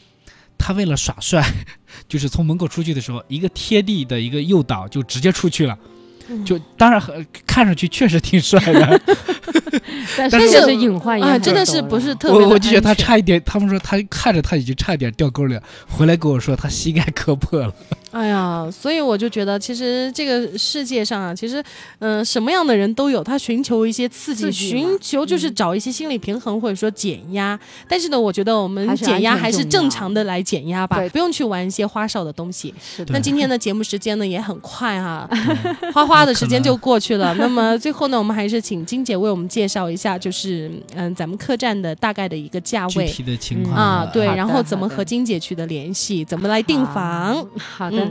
[0.59, 1.45] 他为了耍帅，
[2.09, 5.79] 就是从门口出去的时候，一个贴地的一个诱导就直接出去了。
[6.29, 9.01] 嗯就当然很看上去确实挺帅的，
[10.17, 17.75] 但 但是是就是隐患啊，真的是不是特别我我就觉得他差一点，他们说他看着他已经差一点掉沟里了，回来跟我说他膝盖磕破了。
[18.13, 21.63] 哎呀，所以我就觉得，其实这个世界上啊，其实，
[21.99, 27.59] 嗯、什么样的人都有，他寻求一些刺激，寻求就是嗯找一些心理平衡或者说减压。
[27.89, 32.75] 但是呢，我觉得我们减压还是正常的来减压吧，不用去玩一些花哨的东西。
[32.81, 35.29] 是的那今天的节目时间呢也很快哈、
[35.95, 37.35] 花花的时间就过去了。
[37.37, 43.07] 那么最后呢，我们还是请金姐为我们介绍一下，就是嗯，咱们客栈的大概的一个价位。
[43.07, 47.35] 具体的情况啊，对，然后怎么和金姐取得联系，怎么来订房？
[47.57, 48.02] 好的，嗯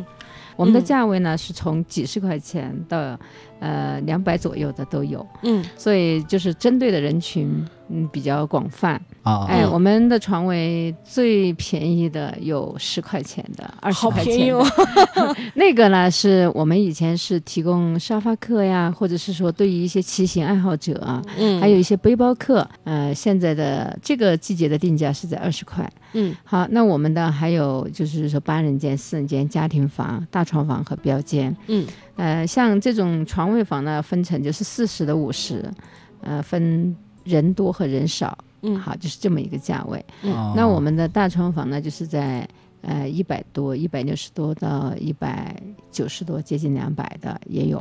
[0.61, 0.85] 我们的嗯。
[0.85, 3.19] 价位呢是从几十块钱到
[3.61, 9.01] 呃两百左右的都有，嗯所以就是针对的人群嗯比较广泛。
[9.23, 14.37] 啊，哎，嗯我们的床位最便宜的有十块钱的，二十块钱的。
[14.37, 14.65] 便宜哦。
[15.53, 25.87] 那个呢是我们以前是提供沙发客呀，或者是说对于一些骑行爱好者啊，嗯，还有一些背包客，呃，现在的这个季节的定价是在二十块。
[26.13, 31.55] 嗯好，那我们的还有就是说八人间、四人间、家庭房、大床房和标间。
[31.67, 31.85] 嗯
[32.15, 35.63] 呃，像这种床位房呢，分成就是四十的五十，
[36.21, 38.37] 呃，分人多和人少。
[38.63, 39.97] 嗯好，就是这么一个价位。
[40.21, 42.47] 哦那我们的大床房呢，就是在
[42.81, 45.55] 呃一百多、一百六十多到一百
[45.91, 47.79] 九十多，接近两百的也有。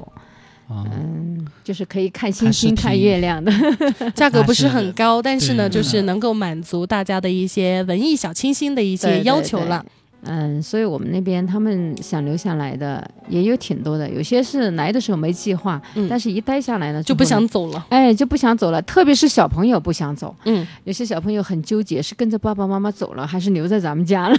[0.69, 3.53] 哦嗯，就是可以看星星、看月亮的。
[4.15, 9.85] 价格不是很高，但是呢，就是能够满足大家的一些文艺小清新的一些对对对要求了。
[10.23, 17.87] 嗯，所以我们那边他们想留下来的也有挺多的，有些是来的时候没计划，嗯但是一待下来呢就不想走了。
[17.89, 24.37] 哎，就不想走了，特别是小朋友不想走，嗯，有些小朋友很纠结，是跟着爸爸妈妈走了，还是留在咱们家了？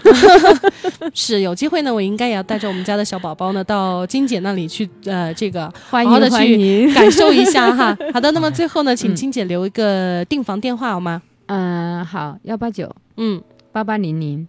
[1.13, 6.93] 是有机会呢，我应该也要带着我们家的小宝宝呢，到金姐那里去，呃，这个欢好好地迎欢去迎。
[6.93, 7.97] 感受一下哈。
[8.13, 11.21] 好的，那么最后呢，请嗯金姐留一个订房电话好吗？
[11.47, 14.47] 嗯，好，幺八九嗯，八八零零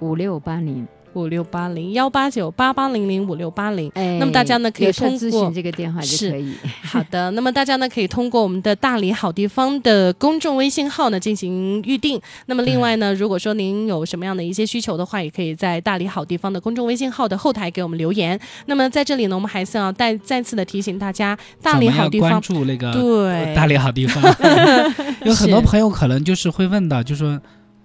[0.00, 0.86] 五六八零。
[1.16, 3.88] 五六八零幺八九八八零零五六八零。
[3.94, 6.52] 哎，那么大家呢可以通过咨询这个电话就是可以。
[6.82, 12.20] 好的，那么大家呢可以通过我们的大理好地方的公众微信号呢进行预定。
[12.46, 18.36] 那么另外呢，如果说您有什么样的一些需求的话，也可以在大理好地方的公众微信号的后台给我们留言。
[18.66, 24.20] 那么在这里呢，我们还是要再再次的提醒大家，大理好地方注那个对大理好地方，
[25.24, 27.40] 有很多朋友可能就是会问到，就说，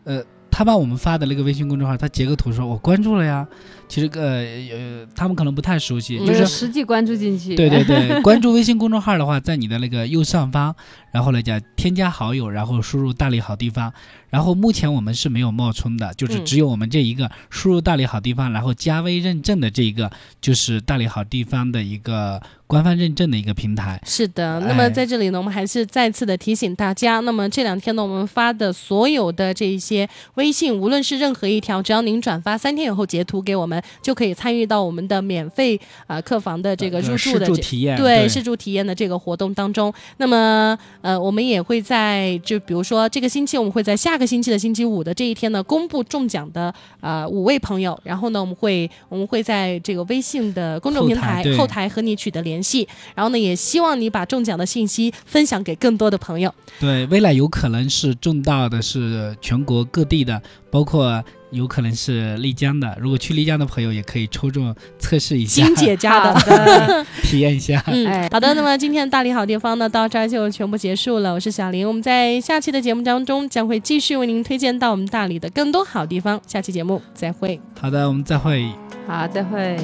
[0.06, 3.48] 呃，他把我们发的那个微信公众号，他截个图说我关注了呀。
[3.90, 7.56] 其实呃呃，他们可能不太熟悉，嗯就是实际关注进去。
[7.56, 10.74] 对对对， 关注微信公众号的话，在你的那个右上方，
[11.12, 13.92] 然后来讲添加好友，然后输入大理好地方。
[14.30, 24.00] 然后目前我们是没有冒充的，就是嗯只有我们这一个输入大理好地方，然后加微认证的这一个，就是大理好地方的一个官方认证的一个平台。
[24.06, 35.76] 是的，那么哎在这里呢，我们还是再次的提醒大家，那么这两天呢，我们发的所有的这一些微信，无论是任何一条，只要您转发三天以后截图给我们，就可以参与到我们的免费
[36.08, 56.54] 啊、呃客房的这个入住试的体验，对试住体验的这个活动当中，那么呃，我们也会在就比如说这个星期，我们会在下个星期的星期五的这一天呢，公布中奖的呃五位朋友，然后呢，我们会我们会在这个微信的公众平台后台后台和你取得联系，然后呢，也希望你把中奖的信息分享给更多的朋友。
[56.80, 62.98] 对，未来有可能是中到的是全国各地的，包括有可能是丽江的。
[63.00, 67.06] 如果去丽江的朋友，也可以抽中测试一下，金姐家的。
[67.24, 67.84] 体验一下。
[67.88, 71.34] 嗯哎，好的，那么今天的大理好地方呢，到这儿就全部结束了。
[71.34, 76.40] 我是小林，我们在下期的节目当中将会继续为您推荐到我们大理的更多好地方。
[76.48, 77.60] 下期节目再会。
[77.80, 78.70] 好的，我们再会。
[79.08, 79.78] 好，再会。